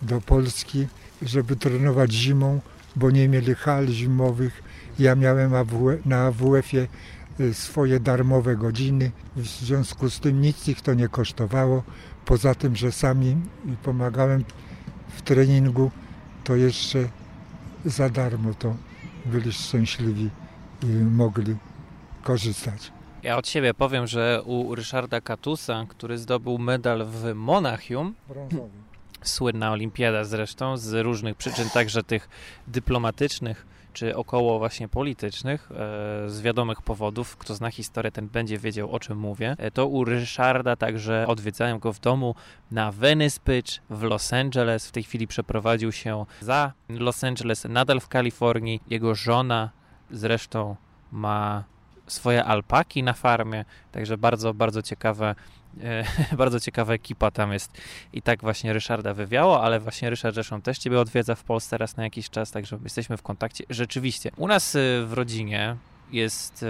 do 0.03 0.21
Polski, 0.21 0.87
żeby 1.23 1.57
trenować 1.57 2.13
zimą, 2.13 2.61
bo 2.97 3.11
nie 3.11 3.29
mieli 3.29 3.55
hal 3.55 3.87
zimowych. 3.87 4.63
Ja 4.99 5.15
miałem 5.15 5.53
na 6.05 6.27
AWF-ie 6.27 6.87
y, 7.41 7.55
swoje 7.55 8.01
darmowe 8.01 8.57
godziny, 8.57 9.11
w 9.37 9.47
związku 9.47 10.11
z 10.11 10.21
tym 10.21 10.41
nic 10.41 10.69
ich 10.69 10.81
to 10.81 10.95
nie 10.95 11.09
kosztowało. 11.09 11.83
Poza 12.25 12.55
tym, 12.55 12.77
że 12.77 12.93
sami 12.93 13.37
pomagałem 13.83 14.45
w 15.17 15.23
treningu, 15.23 15.91
to 16.45 16.57
jeszcze 16.57 17.09
za 17.85 18.09
darmo 18.09 18.55
to 18.55 18.88
byli 19.29 19.53
szczęśliwi 19.53 20.31
i 20.83 20.87
mogli 20.87 21.57
korzystać. 22.23 22.93
Ja 23.23 23.37
od 23.37 23.49
siebie 23.49 23.75
powiem, 23.75 24.07
że 24.07 24.43
u 24.45 24.75
Ryszarda 24.75 25.21
Katusa, 25.21 25.87
który 25.89 26.19
zdobył 26.19 26.59
medal 26.59 27.07
w 27.07 27.35
Monachium, 27.35 28.15
brązowy, 28.29 28.69
Słynna 29.23 29.73
olimpiada 29.73 30.25
zresztą, 30.25 30.77
z 30.77 31.05
różnych 31.05 31.37
przyczyn, 31.37 31.71
także 31.71 32.03
tych 32.03 32.29
dyplomatycznych, 32.67 33.67
czy 33.93 34.17
około 34.17 34.59
właśnie 34.59 34.89
politycznych, 34.89 35.69
e, 35.73 35.75
z 36.31 36.41
wiadomych 36.41 36.83
powodów. 36.83 37.37
Kto 37.37 37.55
zna 37.55 37.71
historię, 37.71 38.13
ten 38.13 38.29
będzie 38.29 38.59
wiedział, 38.59 38.91
o 38.91 39.01
czym 39.01 39.19
mówię. 39.19 39.57
E, 39.59 39.71
to 39.71 39.87
u 39.87 40.05
Ryszarda 40.05 40.77
także 40.77 41.25
odwiedzałem 41.29 41.79
go 41.79 41.93
w 41.93 42.01
domu 42.01 42.35
na 42.71 42.93
Venice 42.93 43.41
Beach 43.47 43.81
w 43.91 44.03
Los 44.03 44.33
Angeles. 44.33 44.89
W 44.89 44.93
tej 44.93 45.03
chwili 45.03 45.27
przeprowadził 45.27 45.93
się 45.93 46.27
za 46.41 46.73
Los 46.89 47.25
Angeles, 47.25 47.65
nadal 47.69 48.01
w 48.01 48.09
Kalifornii. 48.09 48.81
Jego 48.91 49.15
żona 49.15 49.71
zresztą 50.11 50.77
ma 51.13 51.65
swoje 52.07 52.45
alpaki 52.45 53.03
na 53.03 53.13
farmie, 53.13 53.65
także 53.93 54.19
bardzo, 54.19 54.55
bardzo 54.55 54.83
ciekawe 54.83 55.35
bardzo 56.37 56.61
ciekawa 56.61 56.93
ekipa 56.93 57.31
tam 57.31 57.53
jest. 57.53 57.81
I 58.13 58.23
tak 58.23 58.41
właśnie 58.41 58.73
Ryszarda 58.73 59.15
wywiało, 59.15 59.63
ale 59.63 59.81
właśnie 59.81 60.11
Ryszard 60.11 60.35
zresztą 60.35 60.63
też 60.63 60.79
Ciebie 60.79 61.01
odwiedza 61.01 61.35
w 61.35 61.45
Polsce 61.45 61.79
raz 61.79 61.97
na 61.97 62.05
jakiś 62.05 62.31
czas, 62.31 62.51
także 62.51 62.79
jesteśmy 62.85 63.17
w 63.17 63.23
kontakcie. 63.23 63.65
Rzeczywiście, 63.71 64.31
u 64.37 64.49
nas 64.49 64.77
e, 64.77 64.79
w 65.07 65.13
rodzinie 65.13 65.77
jest 66.13 66.63
e, 66.63 66.67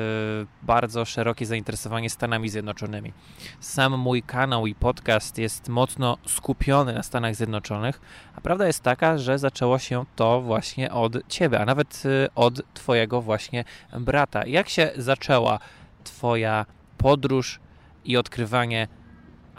bardzo 0.62 1.04
szerokie 1.04 1.46
zainteresowanie 1.46 2.10
Stanami 2.10 2.48
Zjednoczonymi. 2.48 3.12
Sam 3.60 3.98
mój 3.98 4.22
kanał 4.22 4.66
i 4.66 4.74
podcast 4.74 5.38
jest 5.38 5.68
mocno 5.68 6.18
skupiony 6.26 6.92
na 6.92 7.02
Stanach 7.02 7.34
Zjednoczonych, 7.34 8.00
a 8.34 8.40
prawda 8.40 8.66
jest 8.66 8.82
taka, 8.82 9.18
że 9.18 9.38
zaczęło 9.38 9.78
się 9.78 10.04
to 10.16 10.40
właśnie 10.40 10.92
od 10.92 11.28
Ciebie, 11.28 11.60
a 11.60 11.64
nawet 11.64 12.02
od 12.34 12.74
Twojego 12.74 13.22
właśnie 13.22 13.64
brata. 14.00 14.46
Jak 14.46 14.68
się 14.68 14.90
zaczęła 14.96 15.58
Twoja 16.04 16.66
podróż 16.98 17.60
i 18.04 18.16
odkrywanie 18.16 18.88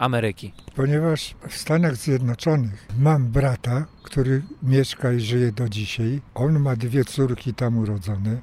Ameryki? 0.00 0.52
Ponieważ 0.74 1.34
w 1.48 1.56
Stanach 1.56 1.96
Zjednoczonych 1.96 2.86
mam 2.98 3.28
brata, 3.28 3.86
który 4.02 4.42
mieszka 4.62 5.12
i 5.12 5.20
żyje 5.20 5.52
do 5.52 5.68
dzisiaj. 5.68 6.20
On 6.34 6.58
ma 6.58 6.76
dwie 6.76 7.04
córki 7.04 7.54
tam 7.54 7.78
urodzone. 7.78 8.40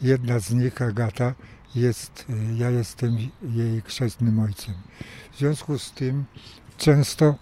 Jedna 0.00 0.38
z 0.38 0.52
nich, 0.52 0.82
Agata, 0.82 1.34
jest, 1.74 2.26
y, 2.30 2.56
ja 2.56 2.70
jestem 2.70 3.16
jej 3.42 3.80
chrzestnym 3.80 4.40
ojcem. 4.40 4.74
W 5.32 5.38
związku 5.38 5.78
z 5.78 5.92
tym 5.92 6.24
często 6.76 7.34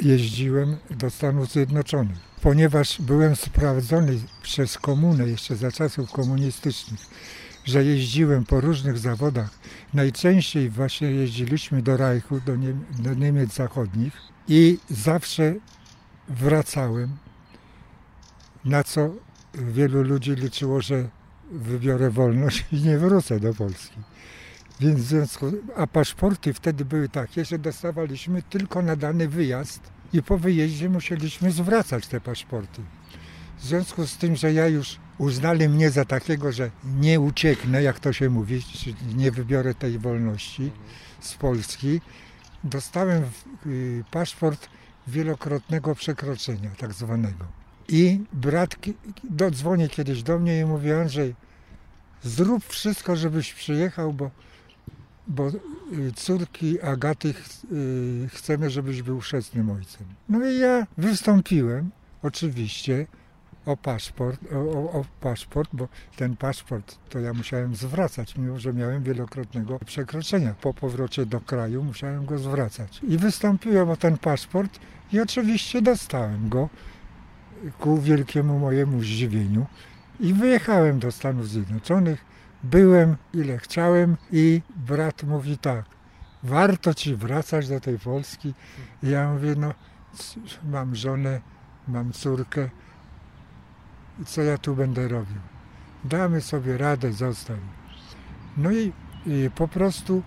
jeździłem 0.00 0.76
do 0.90 1.10
Stanów 1.10 1.52
Zjednoczonych. 1.52 2.18
Ponieważ 2.42 3.00
byłem 3.00 3.36
sprawdzony 3.36 4.20
przez 4.42 4.78
komunę 4.78 5.28
jeszcze 5.28 5.56
za 5.56 5.72
czasów 5.72 6.12
komunistycznych, 6.12 7.00
że 7.64 7.84
jeździłem 7.84 8.44
po 8.44 8.60
różnych 8.60 8.98
zawodach. 8.98 9.50
Najczęściej 9.94 10.70
właśnie 10.70 11.10
jeździliśmy 11.10 11.82
do 11.82 11.96
Reichu, 11.96 12.40
do, 12.40 12.56
Niem 12.56 12.84
do 12.98 13.14
Niemiec 13.14 13.54
Zachodnich 13.54 14.12
i 14.48 14.78
zawsze 14.90 15.54
wracałem, 16.28 17.16
na 18.64 18.84
co 18.84 19.14
wielu 19.54 20.02
ludzi 20.02 20.34
liczyło, 20.34 20.80
że 20.80 21.08
wybiorę 21.50 22.10
wolność 22.10 22.64
i 22.72 22.76
nie 22.76 22.98
wrócę 22.98 23.40
do 23.40 23.54
Polski. 23.54 23.98
Więc 24.80 25.00
w 25.00 25.02
związku, 25.02 25.52
a 25.76 25.86
paszporty 25.86 26.52
wtedy 26.52 26.84
były 26.84 27.08
takie, 27.08 27.44
że 27.44 27.58
dostawaliśmy 27.58 28.42
tylko 28.42 28.82
na 28.82 28.96
dany 28.96 29.28
wyjazd 29.28 29.80
i 30.12 30.22
po 30.22 30.38
wyjeździe 30.38 30.88
musieliśmy 30.88 31.52
zwracać 31.52 32.06
te 32.06 32.20
paszporty. 32.20 32.82
W 33.58 33.64
związku 33.64 34.06
z 34.06 34.16
tym, 34.16 34.36
że 34.36 34.52
ja 34.52 34.68
już 34.68 34.98
uznali 35.22 35.68
mnie 35.68 35.90
za 35.90 36.04
takiego, 36.04 36.52
że 36.52 36.70
nie 36.84 37.20
ucieknę, 37.20 37.82
jak 37.82 38.00
to 38.00 38.12
się 38.12 38.30
mówi, 38.30 38.62
nie 39.16 39.30
wybiorę 39.30 39.74
tej 39.74 39.98
wolności 39.98 40.70
z 41.20 41.34
Polski, 41.34 42.00
dostałem 42.64 43.22
y, 43.66 44.04
paszport 44.10 44.68
wielokrotnego 45.06 45.94
przekroczenia, 45.94 46.70
tak 46.78 46.92
zwanego. 46.92 47.44
I 47.88 48.20
brat 48.32 48.76
dodzwoni 49.24 49.88
kiedyś 49.88 50.22
do 50.22 50.38
mnie 50.38 50.60
i 50.60 50.64
mówi, 50.64 50.92
Andrzej, 50.92 51.34
zrób 52.22 52.64
wszystko, 52.64 53.16
żebyś 53.16 53.54
przyjechał, 53.54 54.12
bo, 54.12 54.30
bo 55.26 55.48
y, 55.48 55.52
córki 56.14 56.80
Agaty 56.80 57.34
y, 57.72 58.28
chcemy, 58.28 58.70
żebyś 58.70 59.02
był 59.02 59.20
chrzestnym 59.20 59.70
ojcem. 59.70 60.06
No 60.28 60.50
i 60.50 60.58
ja 60.58 60.86
wystąpiłem, 60.98 61.90
oczywiście, 62.22 63.06
o 63.66 63.76
paszport, 63.76 64.40
o, 64.52 64.92
o, 64.92 65.04
paszport, 65.20 65.70
bo 65.72 65.88
ten 66.16 66.36
paszport 66.36 66.98
to 67.08 67.18
ja 67.20 67.32
musiałem 67.32 67.76
zwracać, 67.76 68.36
mimo 68.36 68.58
że 68.58 68.72
miałem 68.72 69.02
wielokrotnego 69.02 69.78
przekroczenia. 69.78 70.54
Po 70.60 70.74
powrocie 70.74 71.26
do 71.26 71.40
kraju 71.40 71.84
musiałem 71.84 72.26
go 72.26 72.38
zwracać. 72.38 73.00
I 73.08 73.18
wystąpiłem 73.18 73.90
o 73.90 73.96
ten 73.96 74.18
paszport 74.18 74.78
i 75.12 75.20
oczywiście 75.20 75.82
dostałem 75.82 76.48
go 76.48 76.68
ku 77.78 78.00
wielkiemu 78.00 78.58
mojemu 78.58 79.00
zdziwieniu. 79.00 79.66
I 80.20 80.34
wyjechałem 80.34 80.98
do 80.98 81.12
Stanów 81.12 81.48
Zjednoczonych, 81.48 82.24
byłem 82.62 83.16
ile 83.34 83.58
chciałem 83.58 84.16
i 84.32 84.62
brat 84.76 85.22
mówi 85.22 85.58
tak, 85.58 85.84
warto 86.42 86.94
ci 86.94 87.16
wracać 87.16 87.68
do 87.68 87.80
tej 87.80 87.98
Polski. 87.98 88.54
I 89.02 89.08
ja 89.10 89.32
mówię, 89.32 89.54
no 89.56 89.74
mam 90.64 90.94
żonę, 90.94 91.40
mam 91.88 92.12
córkę, 92.12 92.70
co 94.26 94.42
ja 94.42 94.58
tu 94.58 94.76
będę 94.76 95.08
robił. 95.08 95.40
Damy 96.04 96.40
sobie 96.40 96.78
radę, 96.78 97.12
zostań. 97.12 97.60
No 98.56 98.72
i, 98.72 98.92
i 99.26 99.50
po 99.54 99.68
prostu 99.68 100.22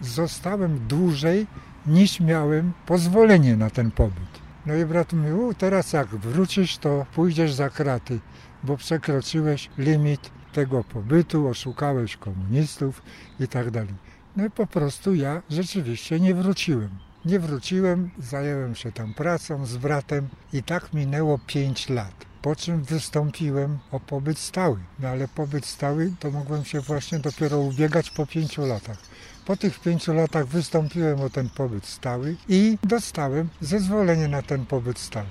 zostałem 0.00 0.86
dłużej 0.88 1.46
niż 1.86 2.20
miałem 2.20 2.72
pozwolenie 2.86 3.56
na 3.56 3.70
ten 3.70 3.90
pobyt. 3.90 4.38
No 4.66 4.74
i 4.74 4.84
brat 4.84 5.12
mówił, 5.12 5.54
teraz 5.54 5.92
jak 5.92 6.08
wrócisz, 6.08 6.78
to 6.78 7.06
pójdziesz 7.14 7.52
za 7.52 7.70
kraty, 7.70 8.20
bo 8.64 8.76
przekroczyłeś 8.76 9.70
limit 9.78 10.30
tego 10.52 10.84
pobytu, 10.84 11.48
oszukałeś 11.48 12.16
komunistów 12.16 13.02
i 13.40 13.48
tak 13.48 13.70
dalej. 13.70 13.94
No 14.36 14.46
i 14.46 14.50
po 14.50 14.66
prostu 14.66 15.14
ja 15.14 15.42
rzeczywiście 15.50 16.20
nie 16.20 16.34
wróciłem. 16.34 16.90
Nie 17.24 17.40
wróciłem, 17.40 18.10
zająłem 18.18 18.74
się 18.74 18.92
tam 18.92 19.14
pracą 19.14 19.66
z 19.66 19.76
bratem 19.76 20.28
i 20.52 20.62
tak 20.62 20.92
minęło 20.92 21.38
pięć 21.46 21.88
lat 21.88 22.27
po 22.48 22.56
czym 22.56 22.82
wystąpiłem 22.82 23.78
o 23.92 24.00
pobyt 24.00 24.38
stały. 24.38 24.78
No 24.98 25.08
ale 25.08 25.28
pobyt 25.28 25.66
stały 25.66 26.12
to 26.20 26.30
mogłem 26.30 26.64
się 26.64 26.80
właśnie 26.80 27.18
dopiero 27.18 27.58
ubiegać 27.58 28.10
po 28.10 28.26
pięciu 28.26 28.66
latach. 28.66 28.98
Po 29.44 29.56
tych 29.56 29.80
pięciu 29.80 30.14
latach 30.14 30.46
wystąpiłem 30.46 31.20
o 31.20 31.30
ten 31.30 31.48
pobyt 31.50 31.86
stały 31.86 32.36
i 32.48 32.78
dostałem 32.84 33.48
zezwolenie 33.60 34.28
na 34.28 34.42
ten 34.42 34.66
pobyt 34.66 34.98
stały. 34.98 35.26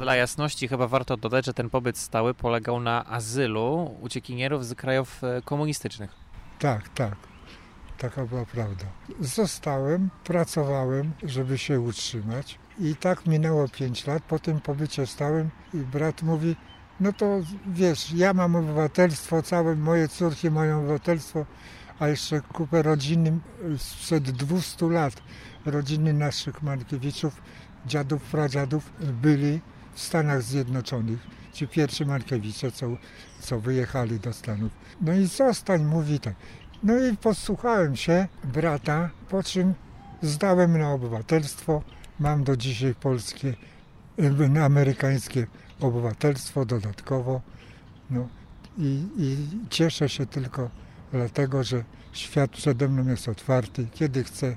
Dla 0.00 0.16
jasności 0.16 0.68
chyba 0.68 0.88
warto 0.88 1.16
dodać, 1.16 1.46
że 1.46 1.54
ten 1.54 1.70
pobyt 1.70 1.98
stały 1.98 2.34
polegał 2.34 2.80
na 2.80 3.06
azylu 3.06 3.96
uciekinierów 4.00 4.66
z 4.66 4.74
krajów 4.74 5.24
e, 5.24 5.42
komunistycznych. 5.42 6.10
Tak, 6.58 6.88
tak. 6.88 7.16
Taka 7.98 8.26
była 8.26 8.46
prawda. 8.46 8.84
Zostałem, 9.20 10.10
pracowałem, 10.24 11.12
żeby 11.22 11.58
się 11.58 11.80
utrzymać. 11.80 12.58
I 12.80 12.96
tak 12.96 13.26
minęło 13.26 13.68
5 13.68 14.06
lat. 14.06 14.22
Po 14.22 14.38
tym 14.38 14.60
pobycie 14.60 15.06
stałym 15.06 15.50
i 15.74 15.76
brat 15.76 16.22
mówi, 16.22 16.56
no 17.00 17.12
to 17.12 17.40
wiesz, 17.66 18.12
ja 18.12 18.34
mam 18.34 18.56
obywatelstwo, 18.56 19.42
całe 19.42 19.76
moje 19.76 20.08
córki 20.08 20.50
mają 20.50 20.78
obywatelstwo, 20.78 21.46
a 21.98 22.08
jeszcze 22.08 22.40
kupę 22.40 22.82
rodziny 22.82 23.38
sprzed 23.78 24.30
200 24.30 24.86
lat, 24.86 25.22
rodziny 25.66 26.12
naszych 26.12 26.62
Markiewiczów, 26.62 27.42
dziadów, 27.86 28.22
pradziadów 28.22 28.92
byli 29.00 29.60
w 29.94 30.00
Stanach 30.00 30.42
Zjednoczonych. 30.42 31.18
Ci 31.52 31.68
pierwsi 31.68 32.06
Markiewicze, 32.06 32.72
co, 32.72 32.86
co 33.40 33.60
wyjechali 33.60 34.20
do 34.20 34.32
Stanów. 34.32 34.72
No 35.00 35.12
i 35.12 35.26
zostań, 35.26 35.84
mówi 35.84 36.20
tak. 36.20 36.34
No 36.82 36.98
i 36.98 37.16
posłuchałem 37.16 37.96
się 37.96 38.28
brata, 38.44 39.10
po 39.28 39.42
czym 39.42 39.74
zdałem 40.22 40.78
na 40.78 40.92
obywatelstwo. 40.92 41.82
Mam 42.20 42.44
do 42.44 42.56
dzisiaj 42.56 42.94
polskie, 42.94 43.54
amerykańskie 44.64 45.46
obywatelstwo 45.80 46.64
dodatkowo. 46.64 47.40
No 48.10 48.28
i, 48.78 49.06
i 49.18 49.36
cieszę 49.70 50.08
się 50.08 50.26
tylko 50.26 50.70
dlatego, 51.12 51.64
że 51.64 51.84
świat 52.12 52.50
przede 52.50 52.88
mną 52.88 53.10
jest 53.10 53.28
otwarty. 53.28 53.86
Kiedy 53.94 54.24
chcę, 54.24 54.56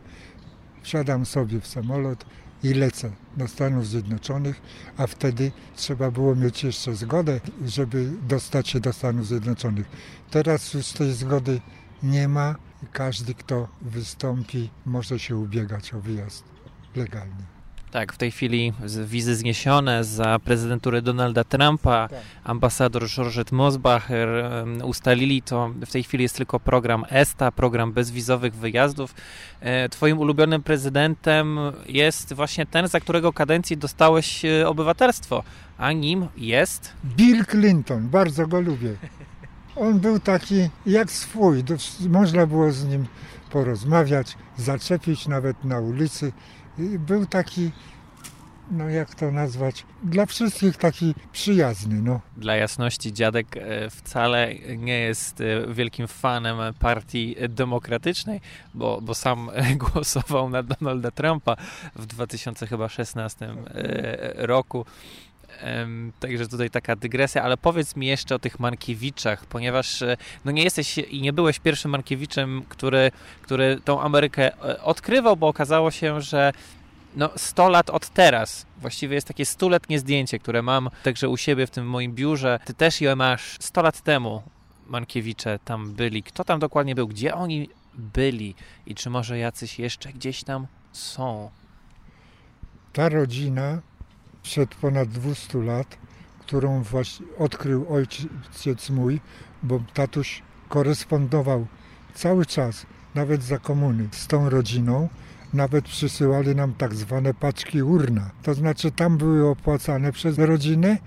wsiadam 0.82 1.26
sobie 1.26 1.60
w 1.62 1.68
samolot 1.68 2.26
i 2.64 2.74
lecę 2.74 3.12
do 3.38 3.48
Stanów 3.48 3.88
Zjednoczonych, 3.88 4.62
a 4.98 5.08
wtedy 5.08 5.52
trzeba 5.76 6.12
było 6.12 6.36
mieć 6.36 6.64
jeszcze 6.64 6.96
zgodę, 6.96 7.40
żeby 7.66 8.12
dostać 8.28 8.70
się 8.70 8.80
do 8.80 8.94
Stanów 8.94 9.28
Zjednoczonych. 9.28 9.88
Teraz 10.32 10.74
już 10.74 10.88
tej 10.88 11.14
zgody 11.14 11.62
nie 12.04 12.28
ma. 12.28 12.56
Każdy, 12.92 13.34
kto 13.34 13.68
wystąpi, 13.82 14.70
może 14.86 15.20
się 15.20 15.36
ubiegać 15.38 15.94
o 15.94 16.00
wyjazd 16.00 16.53
legalny. 16.96 17.54
Tak, 17.94 18.14
w 18.14 18.18
tej 18.18 18.32
chwili 18.32 18.74
wizy 19.06 19.36
zniesione 19.36 20.04
za 20.04 20.40
prezydentury 20.40 21.02
Donalda 21.02 21.44
Trumpa, 21.44 22.08
tak. 22.08 22.20
ambasador 22.44 23.08
Georgette 23.08 23.56
Mosbacher 23.56 24.30
ustalili 24.84 25.42
to. 25.42 25.70
W 25.86 25.92
tej 25.92 26.04
chwili 26.04 26.24
jest 26.24 26.36
tylko 26.36 26.60
program 26.60 27.06
ESTA, 27.10 27.52
program 27.52 27.92
bezwizowych 27.92 28.56
wyjazdów. 28.56 29.16
E, 29.60 29.90
twoim 29.90 30.20
ulubionym 30.20 30.64
prezydentem 30.64 31.60
jest 31.88 32.34
właśnie 32.34 32.66
ten, 32.66 32.88
za 32.88 33.00
którego 33.00 33.34
kadencji 33.34 33.78
dostałeś 33.78 34.46
e, 34.46 34.68
obywatelstwo, 34.68 35.44
a 35.78 35.92
nim 35.92 36.28
jest... 36.38 36.94
Bill 37.06 37.46
Clinton, 37.46 38.10
bardzo 38.10 38.48
go 38.48 38.62
lubię. 38.62 38.96
On 39.76 40.00
był 40.00 40.20
taki 40.20 40.70
jak 40.86 41.12
swój, 41.12 41.64
można 42.10 42.48
było 42.48 42.72
z 42.72 42.86
nim 42.86 43.06
porozmawiać, 43.52 44.38
zaczepić 44.58 45.28
nawet 45.28 45.64
na 45.64 45.80
ulicy 45.80 46.32
był 46.80 47.26
taki 47.26 47.72
no 48.72 48.90
jak 48.90 49.16
to 49.16 49.32
nazwać, 49.32 49.86
dla 50.04 50.26
wszystkich 50.26 50.78
taki 50.78 51.16
przyjazny. 51.32 52.02
No. 52.02 52.20
Dla 52.38 52.56
jasności, 52.56 53.14
dziadek 53.14 53.58
e, 53.58 53.90
wcale 53.90 54.56
nie 54.78 55.00
jest 55.00 55.42
e, 55.42 55.74
wielkim 55.74 56.08
fanem 56.08 56.74
partii 56.80 57.36
demokratycznej, 57.50 58.42
bo, 58.74 59.02
bo 59.02 59.16
sam 59.16 59.50
głosował 59.94 60.50
na 60.50 60.64
Donalda 60.64 61.12
Trumpa 61.12 61.56
w 61.96 62.06
2016 62.06 63.46
e, 63.46 63.54
roku. 64.48 64.86
Także 66.20 66.48
tutaj 66.48 66.70
taka 66.70 66.96
dygresja, 66.96 67.44
ale 67.44 67.58
powiedz 67.58 67.96
mi 67.96 68.08
jeszcze 68.08 68.36
o 68.36 68.40
tych 68.40 68.60
Mankiewiczach, 68.60 69.46
ponieważ 69.46 70.04
no 70.46 70.52
nie 70.52 70.64
jesteś 70.64 70.98
i 70.98 71.22
nie 71.22 71.34
byłeś 71.34 71.60
pierwszym 71.60 71.92
Mankiewiczem, 71.92 72.64
który, 72.70 73.12
który 73.42 73.80
tą 73.86 74.02
Amerykę 74.02 74.52
odkrywał, 74.84 75.38
bo 75.38 75.48
okazało 75.48 75.92
się, 75.92 76.22
że 76.22 76.52
no 77.16 77.30
100 77.36 77.70
lat 77.70 77.90
od 77.90 78.10
teraz. 78.10 78.66
Właściwie 78.78 79.16
jest 79.16 79.28
takie 79.28 79.46
stuletnie 79.46 80.00
zdjęcie, 80.00 80.40
które 80.40 80.62
mam 80.62 80.90
także 81.04 81.30
u 81.30 81.38
siebie 81.38 81.68
w 81.68 81.72
tym 81.72 81.88
moim 81.88 82.14
biurze. 82.14 82.60
Ty 82.66 82.74
też 82.74 83.02
je 83.02 83.16
masz 83.16 83.58
100 83.60 83.82
lat 83.82 84.02
temu. 84.02 84.44
Mankiewicze 84.88 85.60
tam 85.66 85.94
byli. 85.94 86.24
Kto 86.24 86.44
tam 86.44 86.60
dokładnie 86.60 86.96
był? 86.96 87.08
Gdzie 87.08 87.36
oni 87.36 87.70
byli? 87.94 88.56
I 88.86 88.96
czy 88.96 89.10
może 89.10 89.38
jacyś 89.38 89.80
jeszcze 89.80 90.14
gdzieś 90.14 90.44
tam 90.44 90.68
są? 90.92 91.50
Ta 92.94 93.10
rodzina 93.10 93.82
przed 94.44 94.76
ponad 94.76 95.10
200 95.10 95.58
lat, 95.64 95.98
którą 96.40 96.84
właśnie 96.84 97.26
odkrył 97.38 97.86
ojciec 97.90 98.90
mój, 98.90 99.22
bo 99.64 99.80
tatuś 99.94 100.42
korespondował 100.70 101.68
cały 102.14 102.46
czas, 102.46 102.86
nawet 103.16 103.44
za 103.44 103.58
komuny, 103.58 104.08
z 104.12 104.28
tą 104.28 104.50
rodziną, 104.50 105.10
nawet 105.54 105.86
przysyłali 105.86 106.56
nam 106.56 106.74
tak 106.74 106.96
zwane 106.96 107.34
paczki 107.34 107.84
urna. 107.84 108.32
To 108.44 108.54
znaczy 108.54 108.92
tam 108.92 109.18
były 109.18 109.48
opłacane 109.50 110.12
przez 110.12 110.38
rodzinę, 110.38 110.98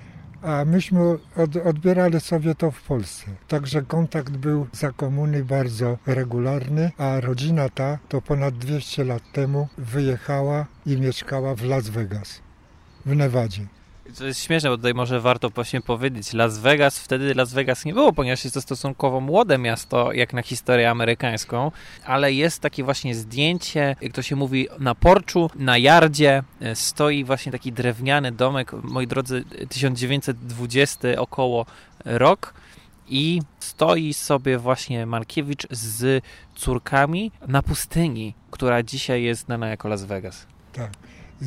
a 0.43 0.65
myśmy 0.65 1.01
od, 1.37 1.57
odbierali 1.57 2.21
sobie 2.21 2.55
to 2.55 2.71
w 2.71 2.83
Polsce. 2.83 3.27
Także 3.49 3.83
kontakt 3.83 4.37
był 4.37 4.67
za 4.73 4.93
komuny 4.93 5.45
bardzo 5.45 5.99
regularny, 6.07 6.91
a 6.99 7.21
rodzina 7.21 7.69
ta 7.69 7.99
to 8.09 8.23
ponad 8.23 8.59
200 8.59 9.05
lat 9.05 9.23
temu 9.33 9.69
wyjechała 9.79 10.67
i 10.87 10.97
mieszkała 10.97 11.55
w 11.55 11.65
Las 11.65 11.89
Vegas, 11.89 12.41
w 13.07 13.17
Nevadzie. 13.17 13.67
To 14.19 14.27
jest 14.27 14.43
śmieszne, 14.43 14.71
bo 14.71 14.77
tutaj 14.77 14.95
może 14.95 15.21
warto 15.21 15.51
właśnie 15.51 15.81
powiedzieć, 15.81 16.33
Las 16.33 16.59
Vegas, 16.59 16.99
wtedy 16.99 17.35
Las 17.35 17.53
Vegas 17.53 17.85
nie 17.85 17.95
było, 17.95 18.13
ponieważ 18.13 18.45
jest 18.45 18.55
to 18.55 18.61
stosunkowo 18.61 19.21
młode 19.21 19.59
miasto, 19.59 20.13
jak 20.13 20.33
na 20.33 20.43
historię 20.43 20.91
amerykańską, 20.91 21.73
ale 22.05 22.33
jest 22.33 22.61
takie 22.61 22.85
właśnie 22.85 23.15
zdjęcie, 23.15 23.97
jak 24.01 24.13
to 24.13 24.23
się 24.23 24.37
mówi, 24.37 24.69
na 24.79 24.95
porczu, 24.95 25.51
na 25.55 25.79
jardzie 25.79 26.43
e, 26.61 26.77
stoi 26.77 27.25
właśnie 27.25 27.53
taki 27.53 27.73
drewniany 27.73 28.33
domek, 28.33 28.73
moi 28.83 29.07
drodzy, 29.07 29.45
1920 29.69 31.09
około 31.19 31.67
rok, 32.05 32.55
i 33.09 33.43
stoi 33.61 34.15
sobie 34.15 34.59
właśnie 34.59 35.07
Mankiewicz 35.07 35.67
z 35.71 36.25
córkami 36.55 37.33
na 37.49 37.63
pustyni, 37.63 38.35
która 38.51 38.83
dzisiaj 38.83 39.23
jest 39.23 39.45
znana 39.45 39.69
jako 39.69 39.89
Las 39.89 40.05
Vegas. 40.05 40.47
Tak 40.73 40.91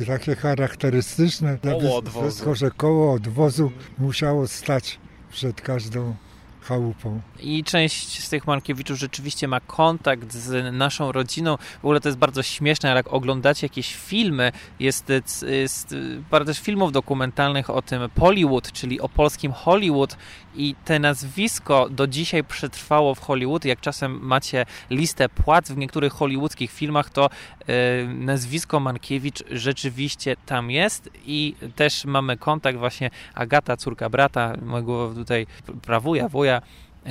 takie 0.06 0.36
charakterystyczne, 0.36 1.58
koło 1.58 1.96
odwozu. 1.96 2.54
że 2.54 2.70
koło 2.70 3.12
odwozu 3.12 3.72
musiało 3.98 4.48
stać 4.48 4.98
przed 5.30 5.60
każdą 5.60 6.14
chałupą. 6.60 7.20
I 7.40 7.64
część 7.64 8.24
z 8.24 8.28
tych 8.28 8.46
Markiewiczów 8.46 8.98
rzeczywiście 8.98 9.48
ma 9.48 9.60
kontakt 9.60 10.32
z 10.32 10.74
naszą 10.74 11.12
rodziną. 11.12 11.56
W 11.56 11.84
ogóle 11.84 12.00
to 12.00 12.08
jest 12.08 12.18
bardzo 12.18 12.42
śmieszne, 12.42 12.90
ale 12.90 12.98
jak 12.98 13.12
oglądacie 13.12 13.64
jakieś 13.64 13.94
filmy, 13.94 14.52
jest, 14.80 15.12
jest 15.48 15.94
parę 16.30 16.44
też 16.44 16.60
filmów 16.60 16.92
dokumentalnych 16.92 17.70
o 17.70 17.82
tym 17.82 18.10
Pollywood, 18.14 18.72
czyli 18.72 19.00
o 19.00 19.08
polskim 19.08 19.52
Hollywood 19.52 20.16
i 20.54 20.74
te 20.84 20.98
nazwisko 20.98 21.88
do 21.88 22.06
dzisiaj 22.06 22.44
przetrwało 22.44 23.14
w 23.14 23.20
Hollywood. 23.20 23.64
Jak 23.64 23.80
czasem 23.80 24.18
macie 24.22 24.66
listę 24.90 25.28
płac 25.28 25.70
w 25.70 25.76
niektórych 25.76 26.12
hollywoodzkich 26.12 26.70
filmach, 26.70 27.10
to 27.10 27.30
yy, 27.68 27.74
nazwisko 28.14 28.80
Mankiewicz 28.80 29.44
rzeczywiście 29.50 30.36
tam 30.46 30.70
jest 30.70 31.10
i 31.26 31.54
też 31.76 32.04
mamy 32.04 32.36
kontakt 32.36 32.78
właśnie 32.78 33.10
Agata, 33.34 33.76
córka 33.76 34.08
brata, 34.08 34.52
mojego 34.62 35.12
tutaj 35.14 35.46
prawuja, 35.82 36.28
wuja, 36.28 36.62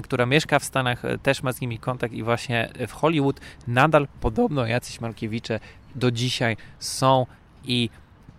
która 0.03 0.25
mieszka 0.25 0.59
w 0.59 0.63
Stanach, 0.63 1.01
też 1.23 1.43
ma 1.43 1.53
z 1.53 1.61
nimi 1.61 1.79
kontakt 1.79 2.13
i 2.13 2.23
właśnie 2.23 2.69
w 2.87 2.91
Hollywood 2.91 3.39
nadal 3.67 4.07
podobno 4.21 4.65
jacyś 4.65 5.01
Malkiewicze 5.01 5.59
do 5.95 6.11
dzisiaj 6.11 6.57
są 6.79 7.25
i 7.63 7.89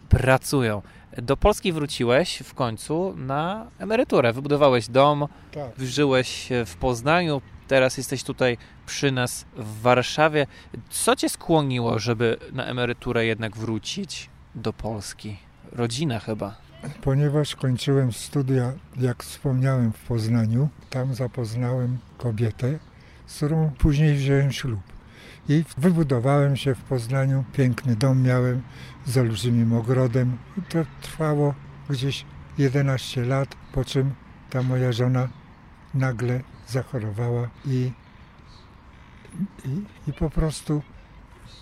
pracują. 0.08 0.82
Do 1.22 1.36
Polski 1.36 1.72
wróciłeś 1.72 2.42
w 2.44 2.54
końcu 2.54 3.14
na 3.16 3.70
emeryturę. 3.78 4.32
Wybudowałeś 4.32 4.88
dom, 4.88 5.26
tak. 5.52 5.70
żyłeś 5.78 6.48
w 6.66 6.76
Poznaniu, 6.76 7.42
teraz 7.68 7.96
jesteś 7.98 8.24
tutaj 8.24 8.56
przy 8.86 9.12
nas 9.12 9.44
w 9.56 9.80
Warszawie. 9.80 10.46
Co 10.90 11.16
cię 11.16 11.28
skłoniło, 11.28 11.98
żeby 11.98 12.36
na 12.52 12.64
emeryturę 12.64 13.26
jednak 13.26 13.56
wrócić 13.56 14.30
do 14.54 14.72
Polski? 14.72 15.36
Rodzina 15.72 16.20
chyba. 16.20 16.56
Ponieważ 17.02 17.56
kończyłem 17.56 18.12
studia, 18.12 18.72
jak 18.96 19.22
wspomniałem, 19.22 19.92
w 19.92 20.00
Poznaniu, 20.00 20.68
tam 20.90 21.14
zapoznałem 21.14 21.98
kobietę, 22.18 22.78
z 23.26 23.36
którą 23.36 23.70
później 23.78 24.14
wziąłem 24.16 24.52
ślub. 24.52 24.80
I 25.48 25.64
wybudowałem 25.78 26.56
się 26.56 26.74
w 26.74 26.82
Poznaniu, 26.82 27.44
piękny 27.52 27.96
dom 27.96 28.22
miałem 28.22 28.62
z 29.06 29.18
olbrzymim 29.18 29.72
ogrodem. 29.72 30.38
To 30.68 30.78
trwało 31.00 31.54
gdzieś 31.90 32.24
11 32.58 33.24
lat, 33.24 33.48
po 33.72 33.84
czym 33.84 34.14
ta 34.50 34.62
moja 34.62 34.92
żona 34.92 35.28
nagle 35.94 36.40
zachorowała 36.68 37.48
i, 37.66 37.92
i, 39.64 39.82
i 40.10 40.12
po 40.12 40.30
prostu 40.30 40.82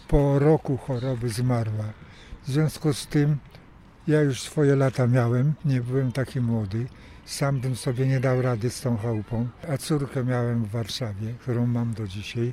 po 0.08 0.38
roku 0.38 0.76
choroby 0.76 1.28
zmarła. 1.28 1.84
W 2.46 2.50
związku 2.50 2.92
z 2.92 3.06
tym 3.06 3.38
ja 4.08 4.20
już 4.20 4.42
swoje 4.42 4.76
lata 4.76 5.06
miałem, 5.06 5.54
nie 5.64 5.80
byłem 5.80 6.12
taki 6.12 6.40
młody. 6.40 6.86
Sam 7.24 7.60
bym 7.60 7.76
sobie 7.76 8.06
nie 8.06 8.20
dał 8.20 8.42
rady 8.42 8.70
z 8.70 8.80
tą 8.80 8.96
chałupą, 8.96 9.48
a 9.68 9.76
córkę 9.76 10.24
miałem 10.24 10.64
w 10.64 10.70
Warszawie, 10.70 11.34
którą 11.40 11.66
mam 11.66 11.94
do 11.94 12.06
dzisiaj. 12.06 12.52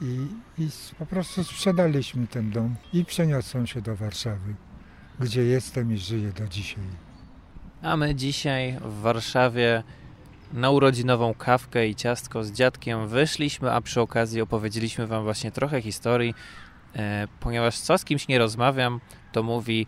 I, 0.00 0.26
I 0.58 0.68
po 0.98 1.06
prostu 1.06 1.44
sprzedaliśmy 1.44 2.26
ten 2.26 2.50
dom 2.50 2.76
i 2.92 3.04
przeniosłem 3.04 3.66
się 3.66 3.80
do 3.80 3.96
Warszawy, 3.96 4.54
gdzie 5.20 5.42
jestem 5.42 5.92
i 5.92 5.98
żyję 5.98 6.32
do 6.32 6.48
dzisiaj. 6.48 6.84
A 7.82 7.96
my 7.96 8.14
dzisiaj 8.14 8.78
w 8.80 9.00
Warszawie 9.00 9.82
na 10.52 10.70
urodzinową 10.70 11.34
kawkę 11.34 11.88
i 11.88 11.94
ciastko 11.94 12.44
z 12.44 12.52
dziadkiem 12.52 13.08
wyszliśmy, 13.08 13.72
a 13.72 13.80
przy 13.80 14.00
okazji 14.00 14.40
opowiedzieliśmy 14.40 15.06
Wam 15.06 15.24
właśnie 15.24 15.50
trochę 15.50 15.82
historii, 15.82 16.34
e, 16.96 17.28
ponieważ 17.40 17.78
co 17.78 17.98
z 17.98 18.04
kimś 18.04 18.28
nie 18.28 18.38
rozmawiam, 18.38 19.00
to 19.32 19.42
mówi 19.42 19.86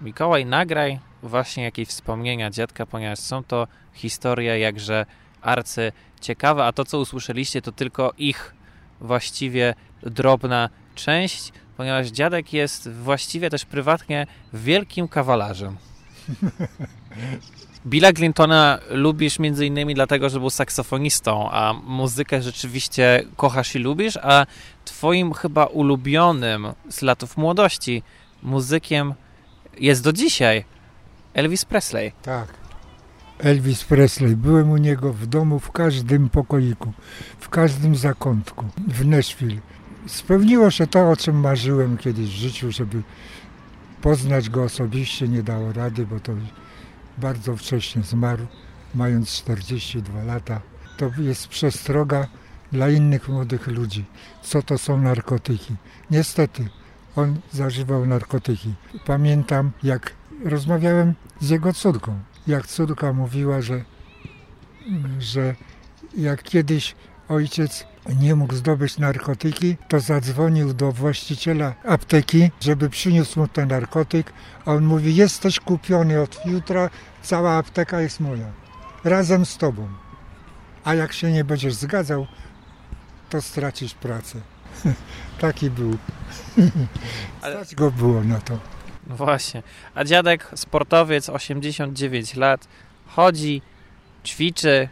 Mikołaj, 0.00 0.46
nagraj 0.46 0.98
właśnie 1.22 1.64
jakieś 1.64 1.88
wspomnienia 1.88 2.50
dziadka, 2.50 2.86
ponieważ 2.86 3.18
są 3.18 3.44
to 3.44 3.66
historie 3.92 4.58
jakże 4.58 5.06
arcy 5.42 5.92
ciekawe, 6.20 6.64
a 6.64 6.72
to, 6.72 6.84
co 6.84 6.98
usłyszeliście, 6.98 7.62
to 7.62 7.72
tylko 7.72 8.12
ich 8.18 8.54
właściwie 9.00 9.74
drobna 10.02 10.68
część, 10.94 11.52
ponieważ 11.76 12.08
dziadek 12.08 12.52
jest 12.52 12.90
właściwie 12.90 13.50
też 13.50 13.64
prywatnie 13.64 14.26
wielkim 14.52 15.08
kawalarzem. 15.08 15.76
Billa 17.86 18.12
Clintona 18.12 18.78
lubisz 18.90 19.38
między 19.38 19.66
innymi 19.66 19.94
dlatego, 19.94 20.28
że 20.28 20.40
był 20.40 20.50
saksofonistą, 20.50 21.50
a 21.50 21.72
muzykę 21.84 22.42
rzeczywiście 22.42 23.24
kochasz 23.36 23.74
i 23.74 23.78
lubisz, 23.78 24.16
a 24.16 24.46
twoim 24.84 25.32
chyba 25.32 25.64
ulubionym 25.66 26.72
z 26.88 27.02
latów 27.02 27.36
młodości 27.36 28.02
muzykiem 28.42 29.14
jest 29.78 30.04
do 30.04 30.12
dzisiaj. 30.12 30.64
Elvis 31.34 31.64
Presley. 31.64 32.12
Tak. 32.22 32.59
Elvis 33.42 33.84
Presley. 33.84 34.36
Byłem 34.36 34.70
u 34.70 34.76
niego 34.76 35.12
w 35.12 35.26
domu, 35.26 35.58
w 35.58 35.72
każdym 35.72 36.28
pokoiku, 36.28 36.92
w 37.40 37.48
każdym 37.48 37.96
zakątku, 37.96 38.66
w 38.88 39.06
Nashville. 39.06 39.60
Spełniło 40.06 40.70
się 40.70 40.86
to, 40.86 41.10
o 41.10 41.16
czym 41.16 41.40
marzyłem 41.40 41.98
kiedyś 41.98 42.28
w 42.28 42.38
życiu, 42.38 42.72
żeby 42.72 43.02
Poznać 44.02 44.50
go 44.50 44.62
osobiście 44.62 45.28
nie 45.28 45.42
dało 45.42 45.72
rady, 45.72 46.06
bo 46.06 46.20
to 46.20 46.32
bardzo 47.18 47.56
wcześnie 47.56 48.02
zmarł, 48.02 48.46
mając 48.94 49.30
42 49.30 50.22
lata. 50.24 50.60
To 50.96 51.10
jest 51.18 51.48
przestroga 51.48 52.26
dla 52.72 52.90
innych 52.90 53.28
młodych 53.28 53.66
ludzi, 53.66 54.04
co 54.42 54.62
to 54.62 54.78
są 54.78 55.00
narkotyki. 55.00 55.76
Niestety, 56.10 56.68
on 57.16 57.40
zażywał 57.52 58.06
narkotyki. 58.06 58.74
Pamiętam, 59.06 59.70
jak 59.82 60.12
rozmawiałem 60.44 61.14
z 61.40 61.50
jego 61.50 61.72
córką, 61.72 62.18
jak 62.46 62.66
córka 62.66 63.12
mówiła, 63.12 63.62
że, 63.62 63.84
że 65.18 65.54
jak 66.16 66.42
kiedyś 66.42 66.94
ojciec 67.28 67.86
nie 68.20 68.34
mógł 68.34 68.54
zdobyć 68.54 68.98
narkotyki, 68.98 69.76
to 69.88 70.00
zadzwonił 70.00 70.74
do 70.74 70.92
właściciela 70.92 71.74
apteki, 71.84 72.50
żeby 72.60 72.90
przyniósł 72.90 73.40
mu 73.40 73.48
ten 73.48 73.68
narkotyk, 73.68 74.32
a 74.66 74.72
on 74.72 74.84
mówi, 74.84 75.16
jesteś 75.16 75.60
kupiony 75.60 76.20
od 76.20 76.46
jutra, 76.46 76.90
cała 77.22 77.56
apteka 77.56 78.00
jest 78.00 78.20
moja, 78.20 78.52
razem 79.04 79.46
z 79.46 79.56
tobą. 79.56 79.88
A 80.84 80.94
jak 80.94 81.12
się 81.12 81.32
nie 81.32 81.44
będziesz 81.44 81.74
zgadzał, 81.74 82.26
to 83.30 83.42
stracisz 83.42 83.94
pracę. 83.94 84.40
Taki 85.40 85.70
był. 85.70 85.98
Stać 87.38 87.74
go 87.74 87.90
było 87.90 88.24
na 88.24 88.40
to. 88.40 88.79
No 89.10 89.16
właśnie. 89.16 89.62
A 89.94 90.04
dziadek, 90.04 90.50
sportowiec, 90.54 91.28
89 91.28 92.34
lat, 92.34 92.68
chodzi, 93.06 93.62
ćwiczy 94.24 94.88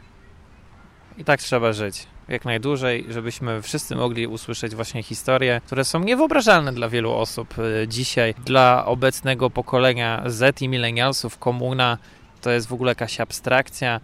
i 1.19 1.25
tak 1.25 1.41
trzeba 1.41 1.73
żyć. 1.73 2.07
Jak 2.29 2.45
najdłużej, 2.45 3.07
żebyśmy 3.09 3.63
wszyscy 3.63 3.97
mogli 3.97 4.27
usłyszeć 4.27 4.75
właśnie 4.75 5.03
historie, 5.03 5.61
które 5.67 5.85
są 5.85 6.01
niewyobrażalne 6.01 6.73
dla 6.73 6.89
wielu 6.89 7.13
osób 7.13 7.59
y, 7.59 7.89
dzisiaj. 7.89 8.35
Dla 8.45 8.85
obecnego 8.87 9.51
pokolenia 9.51 10.23
Z 10.27 10.63
i 10.63 10.69
milenialsów 10.69 11.39
komuna 11.39 11.99
to 12.41 12.51
jest 12.51 12.69
w 12.69 12.73
ogóle 12.73 12.91
jakaś 12.91 13.21
abstrakcja, 13.21 14.01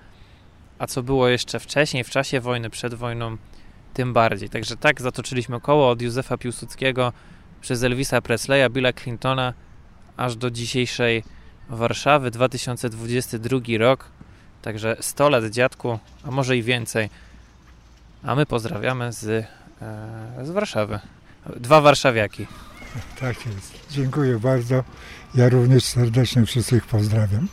a 0.79 0.87
co 0.87 1.03
było 1.03 1.29
jeszcze 1.29 1.61
wcześniej, 1.61 2.05
w 2.05 2.11
czasie 2.11 2.41
wojny, 2.41 2.71
przed 2.71 2.95
wojną, 2.95 3.37
tym 3.95 4.13
bardziej. 4.13 4.49
Także 4.49 4.77
tak 4.77 5.01
zatoczyliśmy 5.01 5.61
koło 5.61 5.91
od 5.91 6.03
Józefa 6.03 6.39
Piłsudskiego 6.39 7.13
przez 7.61 7.83
Elvisa 7.83 8.21
Presleya, 8.21 8.71
Billa 8.71 8.93
Clintona, 8.93 9.55
aż 10.17 10.37
do 10.37 10.51
dzisiejszej 10.51 11.25
Warszawy, 11.69 12.31
2022 12.31 13.59
rok. 13.79 14.05
Także 14.63 14.97
100 15.01 15.29
lat 15.29 15.45
dziadku, 15.45 15.99
a 16.25 16.31
może 16.31 16.57
i 16.57 16.63
więcej. 16.63 17.11
A 18.23 18.35
my 18.35 18.47
pozdrawiamy 18.47 19.13
z, 19.13 19.25
e, 19.27 19.47
z 20.45 20.51
Warszawy. 20.51 21.01
Dwa 21.57 21.81
warszawiaki. 21.81 22.47
Tak 23.21 23.47
jest. 23.47 23.87
Dziękuję 23.91 24.39
bardzo. 24.39 24.85
Ja 25.35 25.49
również 25.49 25.85
serdecznie 25.85 26.47
wszystkich 26.47 26.87
pozdrawiam. 26.87 27.49